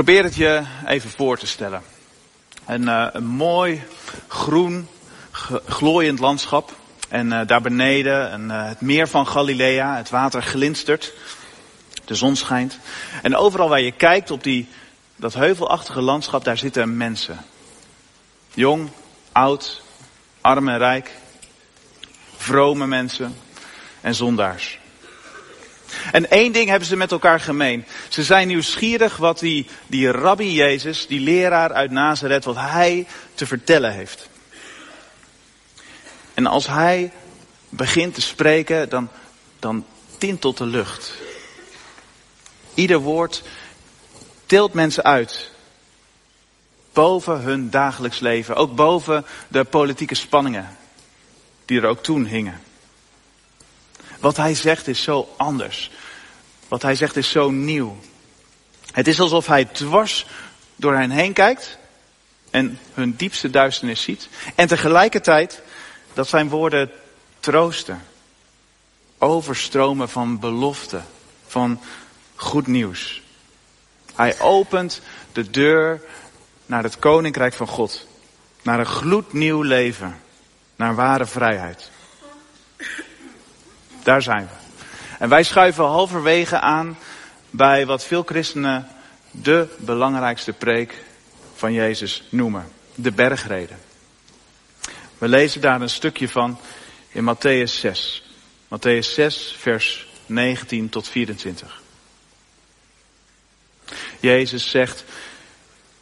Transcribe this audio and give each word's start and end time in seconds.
Probeer 0.00 0.24
het 0.24 0.34
je 0.34 0.62
even 0.86 1.10
voor 1.10 1.38
te 1.38 1.46
stellen. 1.46 1.82
Een, 2.66 2.86
een 3.16 3.26
mooi, 3.26 3.82
groen, 4.28 4.88
glooiend 5.66 6.18
landschap. 6.18 6.76
En 7.08 7.26
uh, 7.26 7.40
daar 7.46 7.60
beneden 7.60 8.32
een, 8.32 8.44
uh, 8.44 8.66
het 8.66 8.80
meer 8.80 9.08
van 9.08 9.26
Galilea. 9.26 9.96
Het 9.96 10.10
water 10.10 10.42
glinstert. 10.42 11.12
De 12.04 12.14
zon 12.14 12.36
schijnt. 12.36 12.78
En 13.22 13.36
overal 13.36 13.68
waar 13.68 13.80
je 13.80 13.92
kijkt 13.92 14.30
op 14.30 14.42
die, 14.42 14.68
dat 15.16 15.34
heuvelachtige 15.34 16.00
landschap, 16.00 16.44
daar 16.44 16.58
zitten 16.58 16.96
mensen. 16.96 17.38
Jong, 18.54 18.90
oud, 19.32 19.82
arm 20.40 20.68
en 20.68 20.78
rijk. 20.78 21.10
Vrome 22.36 22.86
mensen 22.86 23.36
en 24.00 24.14
zondaars. 24.14 24.79
En 26.12 26.30
één 26.30 26.52
ding 26.52 26.68
hebben 26.68 26.88
ze 26.88 26.96
met 26.96 27.12
elkaar 27.12 27.40
gemeen. 27.40 27.84
Ze 28.08 28.22
zijn 28.22 28.48
nieuwsgierig 28.48 29.16
wat 29.16 29.38
die, 29.38 29.66
die 29.86 30.10
rabbi 30.10 30.52
Jezus, 30.52 31.06
die 31.06 31.20
leraar 31.20 31.72
uit 31.72 31.90
Nazareth, 31.90 32.44
wat 32.44 32.56
hij 32.56 33.06
te 33.34 33.46
vertellen 33.46 33.92
heeft. 33.92 34.28
En 36.34 36.46
als 36.46 36.66
hij 36.66 37.12
begint 37.68 38.14
te 38.14 38.20
spreken, 38.20 38.88
dan, 38.88 39.08
dan 39.58 39.84
tintelt 40.18 40.56
de 40.56 40.66
lucht. 40.66 41.12
Ieder 42.74 42.98
woord 42.98 43.42
tilt 44.46 44.72
mensen 44.72 45.04
uit. 45.04 45.50
Boven 46.92 47.40
hun 47.40 47.70
dagelijks 47.70 48.20
leven. 48.20 48.56
Ook 48.56 48.74
boven 48.74 49.26
de 49.48 49.64
politieke 49.64 50.14
spanningen. 50.14 50.76
Die 51.64 51.80
er 51.80 51.86
ook 51.86 52.02
toen 52.02 52.24
hingen. 52.24 52.60
Wat 54.20 54.36
hij 54.36 54.54
zegt 54.54 54.88
is 54.88 55.02
zo 55.02 55.34
anders. 55.36 55.90
Wat 56.68 56.82
hij 56.82 56.94
zegt 56.94 57.16
is 57.16 57.30
zo 57.30 57.50
nieuw. 57.50 57.98
Het 58.92 59.08
is 59.08 59.20
alsof 59.20 59.46
hij 59.46 59.64
dwars 59.64 60.26
door 60.76 60.94
hen 60.94 61.10
heen 61.10 61.32
kijkt 61.32 61.78
en 62.50 62.78
hun 62.94 63.16
diepste 63.16 63.50
duisternis 63.50 64.02
ziet. 64.02 64.28
En 64.54 64.68
tegelijkertijd 64.68 65.62
dat 66.12 66.28
zijn 66.28 66.48
woorden 66.48 66.90
troosten. 67.40 68.02
Overstromen 69.18 70.08
van 70.08 70.38
belofte, 70.38 71.00
van 71.46 71.80
goed 72.34 72.66
nieuws. 72.66 73.22
Hij 74.14 74.40
opent 74.40 75.00
de 75.32 75.50
deur 75.50 76.02
naar 76.66 76.82
het 76.82 76.98
koninkrijk 76.98 77.54
van 77.54 77.66
God. 77.66 78.06
Naar 78.62 78.78
een 78.78 78.86
gloednieuw 78.86 79.62
leven. 79.62 80.20
Naar 80.76 80.94
ware 80.94 81.26
vrijheid. 81.26 81.90
Daar 84.10 84.22
zijn 84.22 84.48
we. 84.48 84.84
En 85.18 85.28
wij 85.28 85.42
schuiven 85.42 85.84
halverwege 85.84 86.60
aan 86.60 86.98
bij 87.50 87.86
wat 87.86 88.04
veel 88.04 88.22
christenen 88.22 88.88
de 89.30 89.68
belangrijkste 89.78 90.52
preek 90.52 90.94
van 91.54 91.72
Jezus 91.72 92.22
noemen. 92.30 92.72
De 92.94 93.12
bergreden. 93.12 93.78
We 95.18 95.28
lezen 95.28 95.60
daar 95.60 95.80
een 95.80 95.88
stukje 95.88 96.28
van 96.28 96.58
in 97.08 97.34
Matthäus 97.34 97.72
6. 97.80 98.22
Matthäus 98.64 99.12
6, 99.14 99.56
vers 99.58 100.06
19 100.26 100.88
tot 100.88 101.08
24. 101.08 101.80
Jezus 104.20 104.70
zegt, 104.70 105.04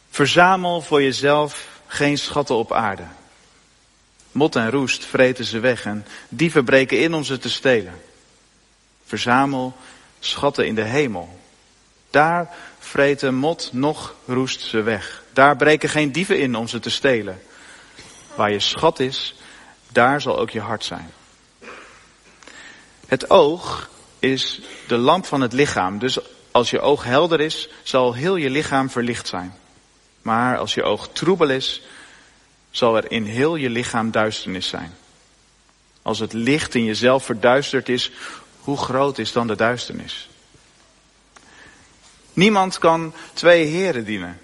verzamel 0.09 0.81
voor 0.81 1.01
jezelf 1.01 1.67
geen 1.87 2.17
schatten 2.17 2.55
op 2.55 2.73
aarde. 2.73 3.05
Mot 4.31 4.55
en 4.55 4.71
roest 4.71 5.05
vreten 5.05 5.45
ze 5.45 5.59
weg 5.59 5.85
en 5.85 6.05
dieven 6.29 6.65
breken 6.65 6.99
in 6.99 7.13
om 7.13 7.23
ze 7.23 7.37
te 7.37 7.49
stelen. 7.49 8.01
Verzamel 9.05 9.75
schatten 10.19 10.67
in 10.67 10.75
de 10.75 10.83
hemel. 10.83 11.39
Daar 12.09 12.49
vreten 12.79 13.35
mot 13.35 13.69
nog 13.73 14.15
roest 14.25 14.61
ze 14.61 14.81
weg. 14.81 15.23
Daar 15.33 15.55
breken 15.55 15.89
geen 15.89 16.11
dieven 16.11 16.39
in 16.39 16.55
om 16.55 16.67
ze 16.67 16.79
te 16.79 16.89
stelen. 16.89 17.41
Waar 18.35 18.51
je 18.51 18.59
schat 18.59 18.99
is, 18.99 19.35
daar 19.91 20.21
zal 20.21 20.39
ook 20.39 20.49
je 20.49 20.59
hart 20.59 20.83
zijn. 20.83 21.11
Het 23.07 23.29
oog 23.29 23.89
is 24.19 24.61
de 24.87 24.97
lamp 24.97 25.25
van 25.25 25.41
het 25.41 25.53
lichaam. 25.53 25.99
Dus 25.99 26.19
als 26.51 26.69
je 26.69 26.79
oog 26.79 27.03
helder 27.03 27.39
is, 27.39 27.69
zal 27.83 28.13
heel 28.13 28.35
je 28.35 28.49
lichaam 28.49 28.89
verlicht 28.89 29.27
zijn. 29.27 29.53
Maar 30.21 30.57
als 30.57 30.73
je 30.73 30.83
oog 30.83 31.09
troebel 31.13 31.49
is, 31.49 31.81
zal 32.71 32.97
er 32.97 33.11
in 33.11 33.25
heel 33.25 33.55
je 33.55 33.69
lichaam 33.69 34.11
duisternis 34.11 34.67
zijn. 34.67 34.93
Als 36.01 36.19
het 36.19 36.33
licht 36.33 36.75
in 36.75 36.83
jezelf 36.83 37.25
verduisterd 37.25 37.89
is, 37.89 38.11
hoe 38.59 38.77
groot 38.77 39.17
is 39.17 39.31
dan 39.31 39.47
de 39.47 39.55
duisternis? 39.55 40.29
Niemand 42.33 42.77
kan 42.77 43.13
twee 43.33 43.65
heren 43.65 44.05
dienen. 44.05 44.39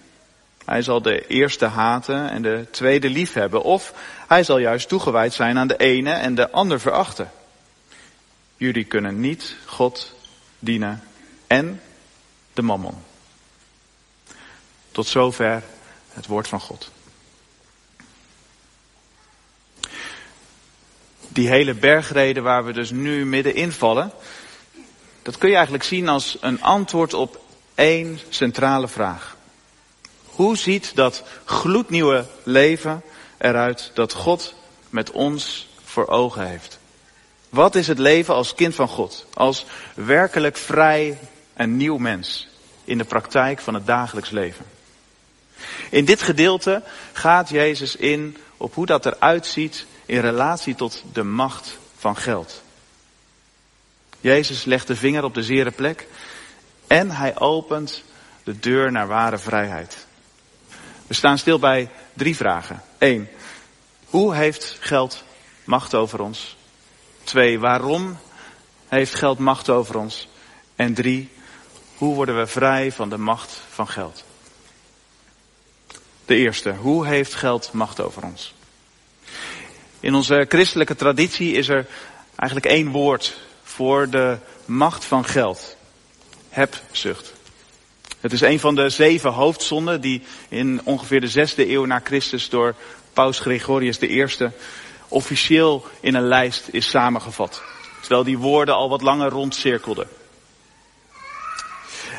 Hij 0.65 0.81
zal 0.81 1.01
de 1.01 1.27
eerste 1.27 1.65
haten 1.65 2.29
en 2.29 2.41
de 2.41 2.65
tweede 2.71 3.09
liefhebben. 3.09 3.63
Of 3.63 3.93
hij 4.27 4.43
zal 4.43 4.57
juist 4.57 4.87
toegewijd 4.87 5.33
zijn 5.33 5.57
aan 5.57 5.67
de 5.67 5.77
ene 5.77 6.11
en 6.11 6.35
de 6.35 6.51
ander 6.51 6.79
verachten. 6.79 7.31
Jullie 8.57 8.83
kunnen 8.83 9.19
niet 9.19 9.55
God 9.65 10.15
dienen 10.59 11.03
en 11.47 11.81
de 12.53 12.61
mammon. 12.61 12.95
Tot 14.91 15.07
zover 15.07 15.63
het 16.09 16.25
woord 16.25 16.47
van 16.47 16.59
God. 16.59 16.91
Die 21.35 21.47
hele 21.47 21.73
bergreden 21.73 22.43
waar 22.43 22.65
we 22.65 22.73
dus 22.73 22.91
nu 22.91 23.25
middenin 23.25 23.71
vallen, 23.71 24.11
dat 25.21 25.37
kun 25.37 25.49
je 25.49 25.55
eigenlijk 25.55 25.83
zien 25.83 26.09
als 26.09 26.37
een 26.41 26.61
antwoord 26.61 27.13
op 27.13 27.41
één 27.73 28.19
centrale 28.29 28.87
vraag. 28.87 29.37
Hoe 30.25 30.57
ziet 30.57 30.95
dat 30.95 31.23
gloednieuwe 31.45 32.25
leven 32.43 33.01
eruit 33.37 33.91
dat 33.93 34.13
God 34.13 34.53
met 34.89 35.11
ons 35.11 35.67
voor 35.83 36.07
ogen 36.07 36.47
heeft? 36.47 36.79
Wat 37.49 37.75
is 37.75 37.87
het 37.87 37.99
leven 37.99 38.33
als 38.33 38.55
kind 38.55 38.75
van 38.75 38.87
God? 38.87 39.25
Als 39.33 39.65
werkelijk 39.95 40.57
vrij 40.57 41.19
en 41.53 41.77
nieuw 41.77 41.97
mens 41.97 42.47
in 42.83 42.97
de 42.97 43.03
praktijk 43.03 43.59
van 43.59 43.73
het 43.73 43.85
dagelijks 43.85 44.29
leven. 44.29 44.65
In 45.89 46.05
dit 46.05 46.21
gedeelte 46.21 46.83
gaat 47.13 47.49
Jezus 47.49 47.95
in 47.95 48.37
op 48.57 48.73
hoe 48.73 48.85
dat 48.85 49.05
eruit 49.05 49.45
ziet 49.45 49.85
in 50.05 50.19
relatie 50.19 50.75
tot 50.75 51.03
de 51.13 51.23
macht 51.23 51.77
van 51.97 52.17
geld. 52.17 52.63
Jezus 54.19 54.63
legt 54.63 54.87
de 54.87 54.95
vinger 54.95 55.23
op 55.23 55.33
de 55.33 55.43
zere 55.43 55.71
plek 55.71 56.07
en 56.87 57.11
hij 57.11 57.39
opent 57.39 58.03
de 58.43 58.59
deur 58.59 58.91
naar 58.91 59.07
ware 59.07 59.37
vrijheid. 59.37 60.05
We 61.07 61.13
staan 61.13 61.37
stil 61.37 61.59
bij 61.59 61.89
drie 62.13 62.35
vragen. 62.35 62.81
Eén, 62.97 63.29
hoe 64.05 64.35
heeft 64.35 64.77
geld 64.79 65.23
macht 65.63 65.95
over 65.95 66.21
ons? 66.21 66.57
Twee, 67.23 67.59
waarom 67.59 68.17
heeft 68.87 69.15
geld 69.15 69.39
macht 69.39 69.69
over 69.69 69.97
ons? 69.97 70.27
En 70.75 70.93
drie, 70.93 71.31
hoe 71.97 72.15
worden 72.15 72.37
we 72.37 72.47
vrij 72.47 72.91
van 72.91 73.09
de 73.09 73.17
macht 73.17 73.61
van 73.69 73.87
geld? 73.87 74.23
De 76.25 76.35
eerste, 76.35 76.73
hoe 76.73 77.07
heeft 77.07 77.33
geld 77.33 77.71
macht 77.71 77.99
over 78.01 78.23
ons? 78.23 78.54
In 80.05 80.13
onze 80.15 80.45
christelijke 80.49 80.95
traditie 80.95 81.53
is 81.53 81.67
er 81.67 81.85
eigenlijk 82.35 82.71
één 82.71 82.91
woord 82.91 83.37
voor 83.63 84.09
de 84.09 84.37
macht 84.65 85.05
van 85.05 85.25
geld. 85.25 85.75
Hebzucht. 86.49 87.33
Het 88.19 88.33
is 88.33 88.41
een 88.41 88.59
van 88.59 88.75
de 88.75 88.89
zeven 88.89 89.31
hoofdzonden 89.31 90.01
die 90.01 90.21
in 90.49 90.81
ongeveer 90.83 91.21
de 91.21 91.27
zesde 91.27 91.71
eeuw 91.71 91.85
na 91.85 92.01
Christus 92.03 92.49
door 92.49 92.75
Paus 93.13 93.39
Gregorius 93.39 94.01
I 94.01 94.27
officieel 95.07 95.85
in 95.99 96.15
een 96.15 96.27
lijst 96.27 96.67
is 96.71 96.89
samengevat. 96.89 97.61
Terwijl 97.99 98.23
die 98.23 98.37
woorden 98.37 98.75
al 98.75 98.89
wat 98.89 99.01
langer 99.01 99.29
rondcirkelden. 99.29 100.07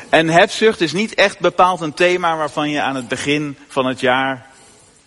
En 0.09 0.27
hebzucht 0.27 0.81
is 0.81 0.93
niet 0.93 1.15
echt 1.15 1.39
bepaald 1.39 1.81
een 1.81 1.93
thema 1.93 2.37
waarvan 2.37 2.69
je 2.69 2.81
aan 2.81 2.95
het 2.95 3.07
begin 3.07 3.57
van 3.67 3.85
het 3.85 3.99
jaar 3.99 4.46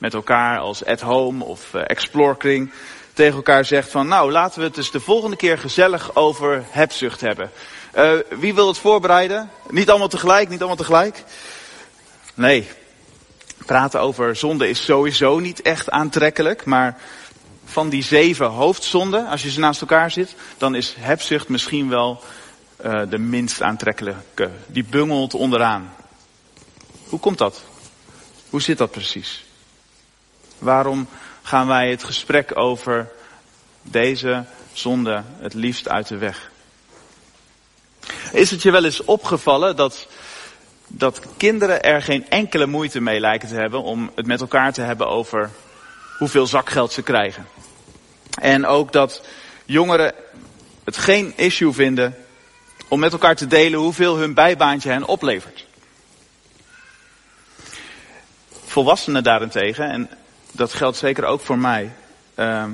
met 0.01 0.15
elkaar 0.15 0.59
als 0.59 0.85
at 0.85 1.01
home 1.01 1.45
of 1.45 1.75
uh, 1.75 1.83
explore 1.87 2.37
kring 2.37 2.73
tegen 3.13 3.35
elkaar 3.35 3.65
zegt 3.65 3.91
van 3.91 4.09
nou 4.09 4.31
laten 4.31 4.59
we 4.59 4.65
het 4.65 4.75
dus 4.75 4.91
de 4.91 5.01
volgende 5.01 5.37
keer 5.37 5.59
gezellig 5.59 6.15
over 6.15 6.65
hebzucht 6.71 7.21
hebben. 7.21 7.51
Uh, 7.97 8.13
wie 8.29 8.55
wil 8.55 8.67
het 8.67 8.79
voorbereiden? 8.79 9.51
Niet 9.69 9.91
allemaal 9.91 10.09
tegelijk, 10.09 10.49
niet 10.49 10.59
allemaal 10.59 10.77
tegelijk. 10.77 11.25
Nee, 12.35 12.69
praten 13.67 14.01
over 14.01 14.37
zonde 14.37 14.69
is 14.69 14.85
sowieso 14.85 15.39
niet 15.39 15.63
echt 15.63 15.91
aantrekkelijk, 15.91 16.65
maar 16.65 16.99
van 17.65 17.89
die 17.89 18.03
zeven 18.03 18.47
hoofdzonden, 18.47 19.27
als 19.27 19.43
je 19.43 19.51
ze 19.51 19.61
naast 19.61 19.81
elkaar 19.81 20.11
zit, 20.11 20.35
dan 20.59 20.75
is 20.75 20.95
hebzucht 20.99 21.49
misschien 21.49 21.89
wel 21.89 22.23
uh, 22.85 23.03
de 23.09 23.19
minst 23.19 23.63
aantrekkelijke. 23.63 24.51
Die 24.67 24.85
bungelt 24.85 25.35
onderaan. 25.35 25.95
Hoe 27.09 27.21
komt 27.21 27.39
dat? 27.39 27.63
Hoe 28.51 28.63
zit 28.63 28.79
dat 28.79 28.91
precies? 28.91 29.45
Waarom 30.61 31.09
gaan 31.43 31.67
wij 31.67 31.91
het 31.91 32.05
gesprek 32.05 32.57
over 32.57 33.09
deze 33.83 34.45
zonde 34.73 35.23
het 35.39 35.55
liefst 35.55 35.89
uit 35.89 36.09
de 36.09 36.17
weg? 36.17 36.51
Is 38.33 38.51
het 38.51 38.63
je 38.63 38.71
wel 38.71 38.85
eens 38.85 39.05
opgevallen 39.05 39.77
dat 39.77 40.07
dat 40.87 41.21
kinderen 41.37 41.83
er 41.83 42.03
geen 42.03 42.29
enkele 42.29 42.67
moeite 42.67 43.01
mee 43.01 43.21
lijken 43.21 43.49
te 43.49 43.55
hebben 43.55 43.83
om 43.83 44.11
het 44.15 44.27
met 44.27 44.41
elkaar 44.41 44.73
te 44.73 44.81
hebben 44.81 45.09
over 45.09 45.51
hoeveel 46.19 46.47
zakgeld 46.47 46.93
ze 46.93 47.03
krijgen. 47.03 47.47
En 48.41 48.67
ook 48.67 48.93
dat 48.93 49.23
jongeren 49.65 50.15
het 50.85 50.97
geen 50.97 51.33
issue 51.37 51.73
vinden 51.73 52.17
om 52.89 53.01
met 53.01 53.13
elkaar 53.13 53.37
te 53.37 53.47
delen 53.47 53.79
hoeveel 53.79 54.17
hun 54.17 54.35
bijbaantje 54.35 54.91
hen 54.91 55.07
oplevert. 55.07 55.67
Volwassenen 58.65 59.23
daarentegen, 59.23 59.91
en 59.91 60.11
dat 60.53 60.73
geldt 60.73 60.97
zeker 60.97 61.25
ook 61.25 61.41
voor 61.41 61.59
mij, 61.59 61.93
uh, 62.35 62.65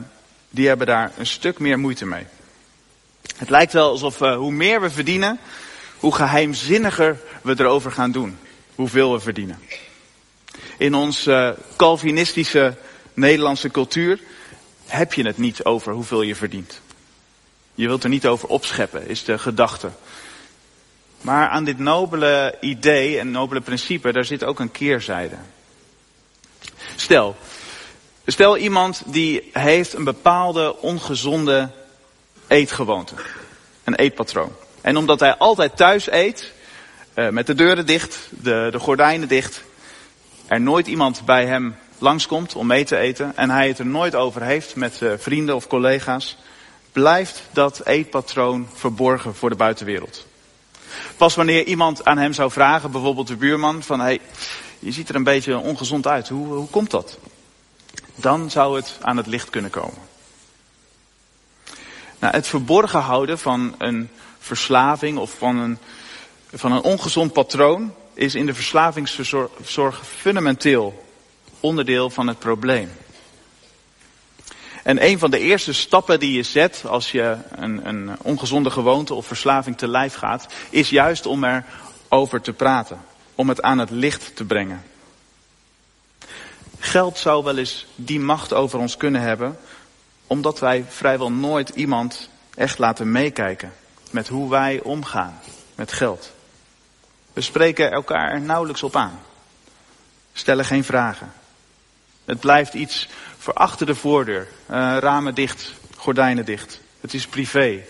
die 0.51 0.69
hebben 0.69 0.87
daar 0.87 1.13
een 1.17 1.27
stuk 1.27 1.59
meer 1.59 1.79
moeite 1.79 2.07
mee. 2.07 2.27
Het 3.37 3.51
lijkt 3.51 3.73
wel 3.73 3.91
alsof 3.91 4.21
uh, 4.21 4.37
hoe 4.37 4.53
meer 4.53 4.81
we 4.81 4.91
verdienen, 4.91 5.39
hoe 5.99 6.15
geheimzinniger 6.15 7.19
we 7.43 7.55
erover 7.59 7.93
gaan 7.93 8.13
doen. 8.13 8.39
Hoeveel 8.75 9.13
we 9.13 9.21
verdienen. 9.21 9.59
In 10.79 10.95
onze 10.95 11.57
uh, 11.59 11.77
Calvinistische 11.77 12.77
Nederlandse 13.15 13.71
cultuur 13.71 14.21
heb 14.87 15.13
je 15.15 15.27
het 15.27 15.39
niet 15.39 15.65
over 15.65 15.93
hoeveel 15.93 16.23
je 16.23 16.35
verdient. 16.35 16.81
Je 17.75 17.87
wilt 17.87 18.03
er 18.03 18.09
niet 18.09 18.27
over 18.27 18.49
opscheppen, 18.49 19.09
is 19.09 19.25
de 19.25 19.39
gedachte. 19.39 19.91
Maar 21.21 21.49
aan 21.49 21.65
dit 21.65 21.79
nobele 21.79 22.59
idee 22.61 23.19
en 23.19 23.31
nobele 23.31 23.61
principe, 23.61 24.13
daar 24.13 24.25
zit 24.25 24.45
ook 24.45 24.61
een 24.61 24.71
keerzijde. 24.71 25.37
Stel, 26.97 27.37
stel 28.27 28.57
iemand 28.57 29.03
die 29.07 29.51
heeft 29.53 29.93
een 29.93 30.05
bepaalde 30.05 30.77
ongezonde 30.81 31.71
eetgewoonte. 32.47 33.15
Een 33.85 33.95
eetpatroon. 33.95 34.53
En 34.81 34.97
omdat 34.97 35.21
hij 35.21 35.37
altijd 35.37 35.77
thuis 35.77 36.11
eet, 36.11 36.53
uh, 37.15 37.29
met 37.29 37.47
de 37.47 37.55
deuren 37.55 37.87
dicht, 37.87 38.19
de, 38.31 38.69
de 38.71 38.79
gordijnen 38.79 39.29
dicht, 39.29 39.63
er 40.47 40.61
nooit 40.61 40.87
iemand 40.87 41.25
bij 41.25 41.47
hem 41.47 41.77
langskomt 41.99 42.55
om 42.55 42.67
mee 42.67 42.85
te 42.85 42.97
eten 42.97 43.37
en 43.37 43.51
hij 43.51 43.69
het 43.69 43.79
er 43.79 43.87
nooit 43.87 44.15
over 44.15 44.43
heeft 44.43 44.77
met 44.77 45.01
uh, 45.01 45.13
vrienden 45.17 45.55
of 45.55 45.67
collega's, 45.67 46.37
blijft 46.93 47.43
dat 47.53 47.81
eetpatroon 47.85 48.69
verborgen 48.75 49.35
voor 49.35 49.51
de 49.51 49.57
buitenwereld. 49.57 50.27
Pas 51.17 51.35
wanneer 51.35 51.65
iemand 51.65 52.05
aan 52.05 52.19
hem 52.19 52.33
zou 52.33 52.51
vragen, 52.51 52.91
bijvoorbeeld 52.91 53.27
de 53.27 53.37
buurman, 53.37 53.83
van 53.83 54.01
hey, 54.01 54.21
je 54.79 54.93
ziet 54.93 55.09
er 55.09 55.15
een 55.15 55.25
beetje 55.25 55.59
ongezond 55.59 56.07
uit, 56.07 56.29
hoe, 56.29 56.47
hoe 56.47 56.69
komt 56.69 56.91
dat? 56.91 57.19
Dan 58.27 58.51
zou 58.51 58.77
het 58.77 58.99
aan 59.01 59.17
het 59.17 59.27
licht 59.27 59.51
kunnen 59.51 59.71
komen. 59.71 59.99
Nou, 62.19 62.35
het 62.35 62.47
verborgen 62.47 63.01
houden 63.01 63.39
van 63.39 63.75
een 63.79 64.09
verslaving 64.39 65.19
of 65.19 65.35
van 65.39 65.57
een, 65.57 65.79
van 66.53 66.73
een 66.73 66.83
ongezond 66.83 67.33
patroon 67.33 67.95
is 68.15 68.35
in 68.35 68.47
de 68.47 68.55
verslavingszorg 68.55 70.07
fundamenteel 70.07 71.05
onderdeel 71.61 72.11
van 72.11 72.27
het 72.27 72.39
probleem. 72.39 72.91
En 74.83 75.05
een 75.05 75.19
van 75.19 75.31
de 75.31 75.39
eerste 75.39 75.73
stappen 75.73 76.21
die 76.21 76.33
je 76.33 76.43
zet 76.43 76.85
als 76.87 77.11
je 77.11 77.37
een, 77.51 77.89
een 77.89 78.17
ongezonde 78.23 78.71
gewoonte 78.71 79.15
of 79.15 79.27
verslaving 79.27 79.79
te 79.79 79.89
lijf 79.89 80.15
gaat, 80.15 80.47
is 80.71 80.91
juist 80.91 81.27
om 81.27 81.45
erover 81.45 82.41
te 82.41 82.53
praten. 82.53 83.01
Om 83.35 83.49
het 83.49 83.63
aan 83.63 83.79
het 83.79 83.91
licht 83.91 84.37
te 84.37 84.45
brengen. 84.45 84.85
Geld 86.87 87.19
zou 87.19 87.45
wel 87.45 87.59
eens 87.59 87.87
die 87.95 88.21
macht 88.21 88.53
over 88.53 88.79
ons 88.79 88.97
kunnen 88.97 89.21
hebben, 89.21 89.59
omdat 90.27 90.59
wij 90.59 90.85
vrijwel 90.89 91.33
nooit 91.33 91.69
iemand 91.69 92.29
echt 92.55 92.79
laten 92.79 93.13
meekijken 93.13 93.73
met 94.11 94.29
hoe 94.29 94.51
wij 94.51 94.81
omgaan 94.83 95.41
met 95.75 95.93
geld. 95.93 96.33
We 97.33 97.41
spreken 97.41 97.91
elkaar 97.91 98.31
er 98.31 98.41
nauwelijks 98.41 98.83
op 98.83 98.97
aan. 98.97 99.21
Stellen 100.33 100.65
geen 100.65 100.85
vragen. 100.85 101.33
Het 102.25 102.41
blijft 102.41 102.75
iets 102.75 103.09
voor 103.39 103.55
achter 103.55 103.87
de 103.87 103.95
voordeur. 103.95 104.49
Uh, 104.71 104.97
ramen 105.01 105.35
dicht, 105.35 105.73
gordijnen 105.97 106.45
dicht. 106.45 106.81
Het 107.01 107.15
is 107.15 107.27
privé, 107.27 107.85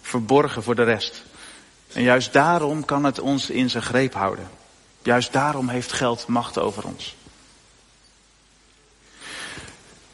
verborgen 0.00 0.62
voor 0.62 0.74
de 0.74 0.84
rest. 0.84 1.22
En 1.92 2.02
juist 2.02 2.32
daarom 2.32 2.84
kan 2.84 3.04
het 3.04 3.20
ons 3.20 3.50
in 3.50 3.70
zijn 3.70 3.82
greep 3.82 4.14
houden. 4.14 4.50
Juist 5.02 5.32
daarom 5.32 5.68
heeft 5.68 5.92
geld 5.92 6.26
macht 6.26 6.58
over 6.58 6.84
ons. 6.86 7.18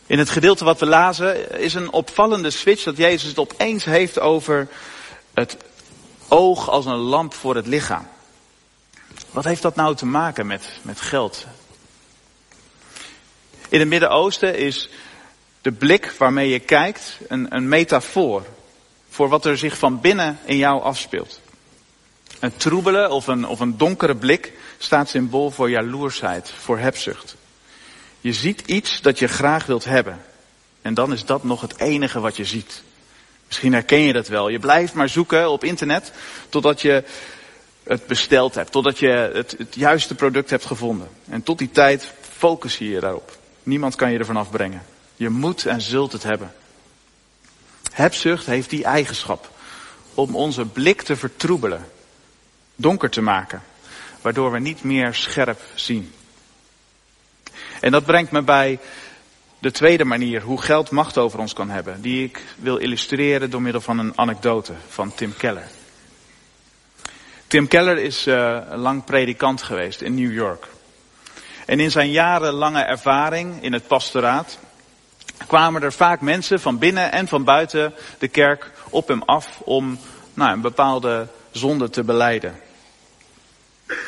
In 0.07 0.19
het 0.19 0.31
gedeelte 0.31 0.65
wat 0.65 0.81
we 0.81 0.87
lazen 0.87 1.61
is 1.61 1.75
een 1.75 1.93
opvallende 1.93 2.51
switch 2.51 2.83
dat 2.83 2.97
Jezus 2.97 3.29
het 3.29 3.39
opeens 3.39 3.85
heeft 3.85 4.21
over 4.21 4.69
het 5.35 5.57
oog 6.29 6.69
als 6.69 6.87
een 6.87 6.97
lamp 6.97 7.35
voor 7.35 7.55
het 7.55 7.67
lichaam. 7.67 8.09
Wat 9.31 9.45
heeft 9.45 9.63
dat 9.63 9.77
nou 9.77 9.95
te 9.95 10.07
maken 10.07 10.47
met, 10.47 10.71
met 10.83 11.01
geld? 11.01 11.47
In 13.69 13.79
het 13.79 13.89
Midden-Oosten 13.89 14.57
is 14.57 14.89
de 15.63 15.73
blik 15.73 16.15
waarmee 16.19 16.49
je 16.49 16.59
kijkt 16.59 17.19
een, 17.29 17.55
een 17.57 17.69
metafoor 17.69 18.47
voor 19.11 19.29
wat 19.29 19.45
er 19.45 19.59
zich 19.59 19.79
van 19.79 20.01
binnen 20.01 20.39
in 20.45 20.57
jou 20.57 20.83
afspeelt. 20.83 21.41
Een 22.41 22.57
troebele 22.57 23.11
of 23.11 23.27
een, 23.27 23.47
of 23.47 23.61
een 23.61 23.79
donkere 23.79 24.15
blik 24.15 24.53
staat 24.79 25.09
symbool 25.09 25.51
voor 25.51 25.71
jaloersheid, 25.71 26.51
voor 26.51 26.79
hebzucht. 26.79 27.37
Je 28.27 28.33
ziet 28.33 28.63
iets 28.67 29.01
dat 29.01 29.19
je 29.19 29.27
graag 29.27 29.67
wilt 29.67 29.85
hebben. 29.85 30.21
En 30.83 30.95
dan 30.95 31.13
is 31.13 31.25
dat 31.25 31.45
nog 31.45 31.61
het 31.61 31.79
enige 31.81 32.21
wat 32.21 32.37
je 32.37 32.45
ziet. 32.45 32.83
Misschien 33.47 33.73
herken 33.73 33.99
je 33.99 34.13
dat 34.13 34.29
wel. 34.29 34.49
Je 34.49 34.59
blijft 34.59 34.95
maar 34.95 35.09
zoeken 35.09 35.51
op 35.51 35.65
internet 35.65 36.13
totdat 36.49 36.81
je 36.81 37.05
het 37.83 38.07
besteld 38.07 38.55
hebt. 38.55 38.73
Totdat 38.73 38.99
je 38.99 39.09
het, 39.09 39.55
het 39.59 39.75
juiste 39.75 40.15
product 40.15 40.51
hebt 40.51 40.65
gevonden. 40.65 41.09
En 41.29 41.43
tot 41.43 41.59
die 41.59 41.71
tijd 41.71 42.13
focus 42.37 42.79
je 42.79 42.89
je 42.89 43.01
daarop. 43.01 43.39
Niemand 43.63 43.95
kan 43.95 44.13
je 44.13 44.19
ervan 44.19 44.37
afbrengen. 44.37 44.83
Je 45.17 45.29
moet 45.29 45.67
en 45.67 45.81
zult 45.81 46.13
het 46.13 46.23
hebben. 46.23 46.53
Hebzucht 47.93 48.47
heeft 48.47 48.71
die 48.71 48.85
eigenschap 48.85 49.51
om 50.15 50.37
onze 50.37 50.65
blik 50.65 51.03
te 51.03 51.17
vertroebelen, 51.17 51.89
donker 52.77 53.11
te 53.11 53.21
maken, 53.21 53.63
waardoor 54.21 54.53
we 54.53 54.59
niet 54.59 54.83
meer 54.83 55.15
scherp 55.15 55.61
zien. 55.75 56.13
En 57.81 57.93
dat 57.93 58.05
brengt 58.05 58.31
me 58.31 58.43
bij 58.43 58.79
de 59.59 59.71
tweede 59.71 60.05
manier 60.05 60.43
hoe 60.43 60.63
geld 60.63 60.91
macht 60.91 61.19
over 61.19 61.39
ons 61.39 61.53
kan 61.53 61.71
hebben, 61.71 62.01
die 62.01 62.25
ik 62.25 62.43
wil 62.57 62.77
illustreren 62.77 63.51
door 63.51 63.63
middel 63.63 63.81
van 63.81 63.99
een 63.99 64.13
anekdote 64.15 64.73
van 64.89 65.15
Tim 65.15 65.37
Keller. 65.37 65.69
Tim 67.47 67.69
Keller 67.69 67.99
is 67.99 68.27
uh, 68.27 68.59
lang 68.75 69.05
predikant 69.05 69.63
geweest 69.63 70.01
in 70.01 70.15
New 70.15 70.33
York. 70.33 70.67
En 71.67 71.81
in 71.81 71.91
zijn 71.91 72.11
jarenlange 72.11 72.83
ervaring 72.83 73.63
in 73.63 73.73
het 73.73 73.87
pastoraat 73.87 74.59
kwamen 75.47 75.83
er 75.83 75.93
vaak 75.93 76.21
mensen 76.21 76.61
van 76.61 76.79
binnen 76.79 77.13
en 77.13 77.29
van 77.29 77.45
buiten 77.45 77.95
de 78.19 78.29
kerk 78.29 78.71
op 78.91 79.09
hem 79.09 79.23
af 79.23 79.61
om 79.65 79.99
nou, 80.35 80.53
een 80.53 80.61
bepaalde 80.61 81.29
zonde 81.51 81.91
te 81.91 82.05
beleiden. 82.05 82.61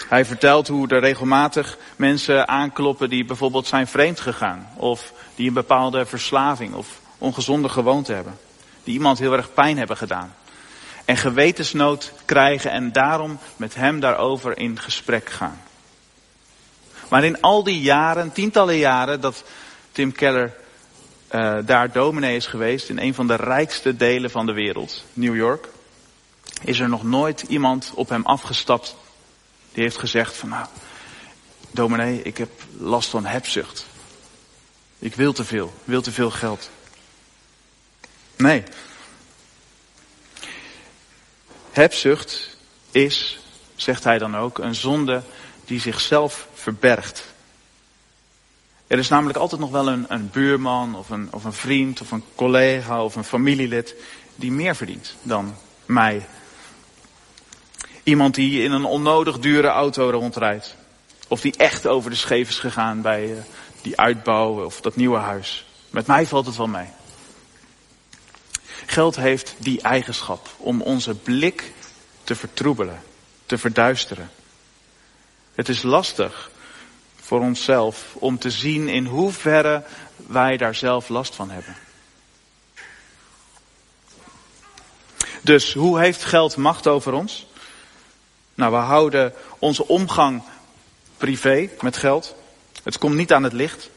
Hij 0.08 0.24
vertelt 0.24 0.68
hoe 0.68 0.88
er 0.88 1.00
regelmatig 1.00 1.78
mensen 1.96 2.48
aankloppen 2.48 3.10
die 3.10 3.24
bijvoorbeeld 3.24 3.66
zijn 3.66 3.86
vreemd 3.86 4.20
gegaan. 4.20 4.68
Of 4.76 5.12
die 5.34 5.48
een 5.48 5.54
bepaalde 5.54 6.06
verslaving 6.06 6.74
of 6.74 7.00
ongezonde 7.18 7.68
gewoonte 7.68 8.12
hebben. 8.12 8.38
Die 8.84 8.94
iemand 8.94 9.18
heel 9.18 9.32
erg 9.32 9.54
pijn 9.54 9.78
hebben 9.78 9.96
gedaan. 9.96 10.34
En 11.04 11.16
gewetensnood 11.16 12.12
krijgen 12.24 12.70
en 12.70 12.92
daarom 12.92 13.38
met 13.56 13.74
hem 13.74 14.00
daarover 14.00 14.58
in 14.58 14.78
gesprek 14.78 15.30
gaan. 15.30 15.60
Maar 17.08 17.24
in 17.24 17.40
al 17.40 17.62
die 17.62 17.80
jaren, 17.80 18.32
tientallen 18.32 18.76
jaren 18.76 19.20
dat 19.20 19.44
Tim 19.92 20.12
Keller 20.12 20.56
uh, 21.34 21.56
daar 21.64 21.92
dominee 21.92 22.36
is 22.36 22.46
geweest 22.46 22.88
in 22.88 22.98
een 22.98 23.14
van 23.14 23.26
de 23.26 23.34
rijkste 23.34 23.96
delen 23.96 24.30
van 24.30 24.46
de 24.46 24.52
wereld, 24.52 25.04
New 25.12 25.36
York, 25.36 25.68
is 26.62 26.78
er 26.78 26.88
nog 26.88 27.02
nooit 27.02 27.44
iemand 27.48 27.92
op 27.94 28.08
hem 28.08 28.24
afgestapt 28.24 28.96
die 29.78 29.86
heeft 29.86 29.98
gezegd 29.98 30.36
van 30.36 30.48
nou, 30.48 30.66
dominee, 31.70 32.22
ik 32.22 32.38
heb 32.38 32.50
last 32.78 33.08
van 33.08 33.24
hebzucht. 33.24 33.86
Ik 34.98 35.14
wil 35.14 35.32
te 35.32 35.44
veel, 35.44 35.72
wil 35.84 36.02
te 36.02 36.12
veel 36.12 36.30
geld. 36.30 36.70
Nee. 38.36 38.62
Hebzucht 41.70 42.56
is, 42.90 43.38
zegt 43.74 44.04
hij 44.04 44.18
dan 44.18 44.36
ook, 44.36 44.58
een 44.58 44.74
zonde 44.74 45.22
die 45.64 45.80
zichzelf 45.80 46.48
verbergt. 46.54 47.24
Er 48.86 48.98
is 48.98 49.08
namelijk 49.08 49.38
altijd 49.38 49.60
nog 49.60 49.70
wel 49.70 49.88
een, 49.88 50.04
een 50.08 50.30
buurman 50.30 50.96
of 50.96 51.10
een, 51.10 51.28
of 51.32 51.44
een 51.44 51.52
vriend 51.52 52.00
of 52.00 52.10
een 52.10 52.24
collega 52.34 53.04
of 53.04 53.16
een 53.16 53.24
familielid 53.24 53.94
die 54.34 54.52
meer 54.52 54.76
verdient 54.76 55.14
dan 55.22 55.56
mij. 55.86 56.26
Iemand 58.08 58.34
die 58.34 58.62
in 58.62 58.72
een 58.72 58.84
onnodig 58.84 59.38
dure 59.38 59.68
auto 59.68 60.10
rondrijdt. 60.10 60.74
Of 61.28 61.40
die 61.40 61.56
echt 61.56 61.86
over 61.86 62.10
de 62.10 62.16
scheef 62.16 62.48
is 62.48 62.58
gegaan 62.58 63.02
bij 63.02 63.30
uh, 63.30 63.38
die 63.82 63.98
uitbouw 63.98 64.64
of 64.64 64.80
dat 64.80 64.96
nieuwe 64.96 65.18
huis. 65.18 65.66
Met 65.90 66.06
mij 66.06 66.26
valt 66.26 66.46
het 66.46 66.56
wel 66.56 66.66
mee. 66.66 66.88
Geld 68.86 69.16
heeft 69.16 69.54
die 69.58 69.80
eigenschap 69.82 70.48
om 70.56 70.82
onze 70.82 71.14
blik 71.14 71.72
te 72.24 72.34
vertroebelen, 72.34 73.02
te 73.46 73.58
verduisteren. 73.58 74.30
Het 75.54 75.68
is 75.68 75.82
lastig 75.82 76.50
voor 77.20 77.40
onszelf 77.40 78.14
om 78.14 78.38
te 78.38 78.50
zien 78.50 78.88
in 78.88 79.04
hoeverre 79.04 79.84
wij 80.16 80.56
daar 80.56 80.74
zelf 80.74 81.08
last 81.08 81.34
van 81.34 81.50
hebben. 81.50 81.76
Dus 85.42 85.72
hoe 85.72 85.98
heeft 85.98 86.24
geld 86.24 86.56
macht 86.56 86.86
over 86.86 87.12
ons? 87.12 87.46
Nou, 88.58 88.72
we 88.72 88.78
houden 88.78 89.32
onze 89.58 89.88
omgang 89.88 90.42
privé 91.16 91.68
met 91.80 91.96
geld. 91.96 92.34
Het 92.82 92.98
komt 92.98 93.14
niet 93.14 93.32
aan 93.32 93.42
het 93.42 93.52
licht. 93.52 93.90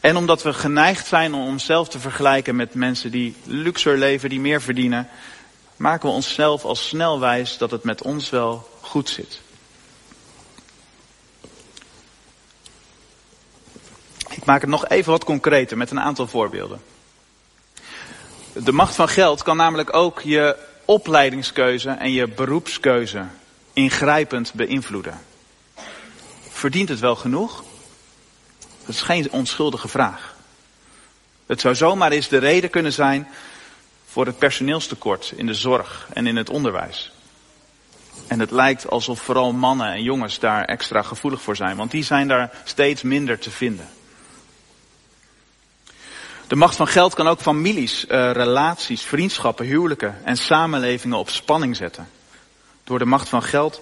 En 0.00 0.16
omdat 0.16 0.42
we 0.42 0.52
geneigd 0.52 1.06
zijn 1.06 1.34
om 1.34 1.46
onszelf 1.46 1.88
te 1.88 1.98
vergelijken 1.98 2.56
met 2.56 2.74
mensen 2.74 3.10
die 3.10 3.36
luxer 3.44 3.96
leven, 3.98 4.28
die 4.28 4.40
meer 4.40 4.62
verdienen, 4.62 5.08
maken 5.76 6.08
we 6.08 6.14
onszelf 6.14 6.64
al 6.64 6.74
snel 6.74 7.20
wijs 7.20 7.58
dat 7.58 7.70
het 7.70 7.84
met 7.84 8.02
ons 8.02 8.30
wel 8.30 8.68
goed 8.80 9.08
zit. 9.08 9.40
Ik 14.30 14.44
maak 14.44 14.60
het 14.60 14.70
nog 14.70 14.88
even 14.88 15.12
wat 15.12 15.24
concreter 15.24 15.76
met 15.76 15.90
een 15.90 16.00
aantal 16.00 16.26
voorbeelden. 16.26 16.80
De 18.52 18.72
macht 18.72 18.94
van 18.94 19.08
geld 19.08 19.42
kan 19.42 19.56
namelijk 19.56 19.94
ook 19.94 20.20
je 20.20 20.56
opleidingskeuze 20.84 21.90
en 21.90 22.12
je 22.12 22.28
beroepskeuze 22.28 23.24
ingrijpend 23.76 24.52
beïnvloeden. 24.54 25.20
Verdient 26.48 26.88
het 26.88 27.00
wel 27.00 27.16
genoeg? 27.16 27.64
Dat 28.58 28.94
is 28.94 29.02
geen 29.02 29.30
onschuldige 29.30 29.88
vraag. 29.88 30.34
Het 31.46 31.60
zou 31.60 31.74
zomaar 31.74 32.10
eens 32.10 32.28
de 32.28 32.38
reden 32.38 32.70
kunnen 32.70 32.92
zijn 32.92 33.28
voor 34.06 34.26
het 34.26 34.38
personeelstekort 34.38 35.32
in 35.36 35.46
de 35.46 35.54
zorg 35.54 36.08
en 36.12 36.26
in 36.26 36.36
het 36.36 36.50
onderwijs. 36.50 37.12
En 38.26 38.40
het 38.40 38.50
lijkt 38.50 38.88
alsof 38.88 39.20
vooral 39.20 39.52
mannen 39.52 39.92
en 39.92 40.02
jongens 40.02 40.38
daar 40.38 40.64
extra 40.64 41.02
gevoelig 41.02 41.42
voor 41.42 41.56
zijn, 41.56 41.76
want 41.76 41.90
die 41.90 42.04
zijn 42.04 42.28
daar 42.28 42.50
steeds 42.64 43.02
minder 43.02 43.38
te 43.38 43.50
vinden. 43.50 43.88
De 46.46 46.56
macht 46.56 46.76
van 46.76 46.88
geld 46.88 47.14
kan 47.14 47.28
ook 47.28 47.40
families, 47.40 48.04
uh, 48.04 48.30
relaties, 48.32 49.02
vriendschappen, 49.02 49.66
huwelijken 49.66 50.24
en 50.24 50.36
samenlevingen 50.36 51.18
op 51.18 51.30
spanning 51.30 51.76
zetten. 51.76 52.08
Door 52.86 52.98
de 52.98 53.04
macht 53.04 53.28
van 53.28 53.42
geld 53.42 53.80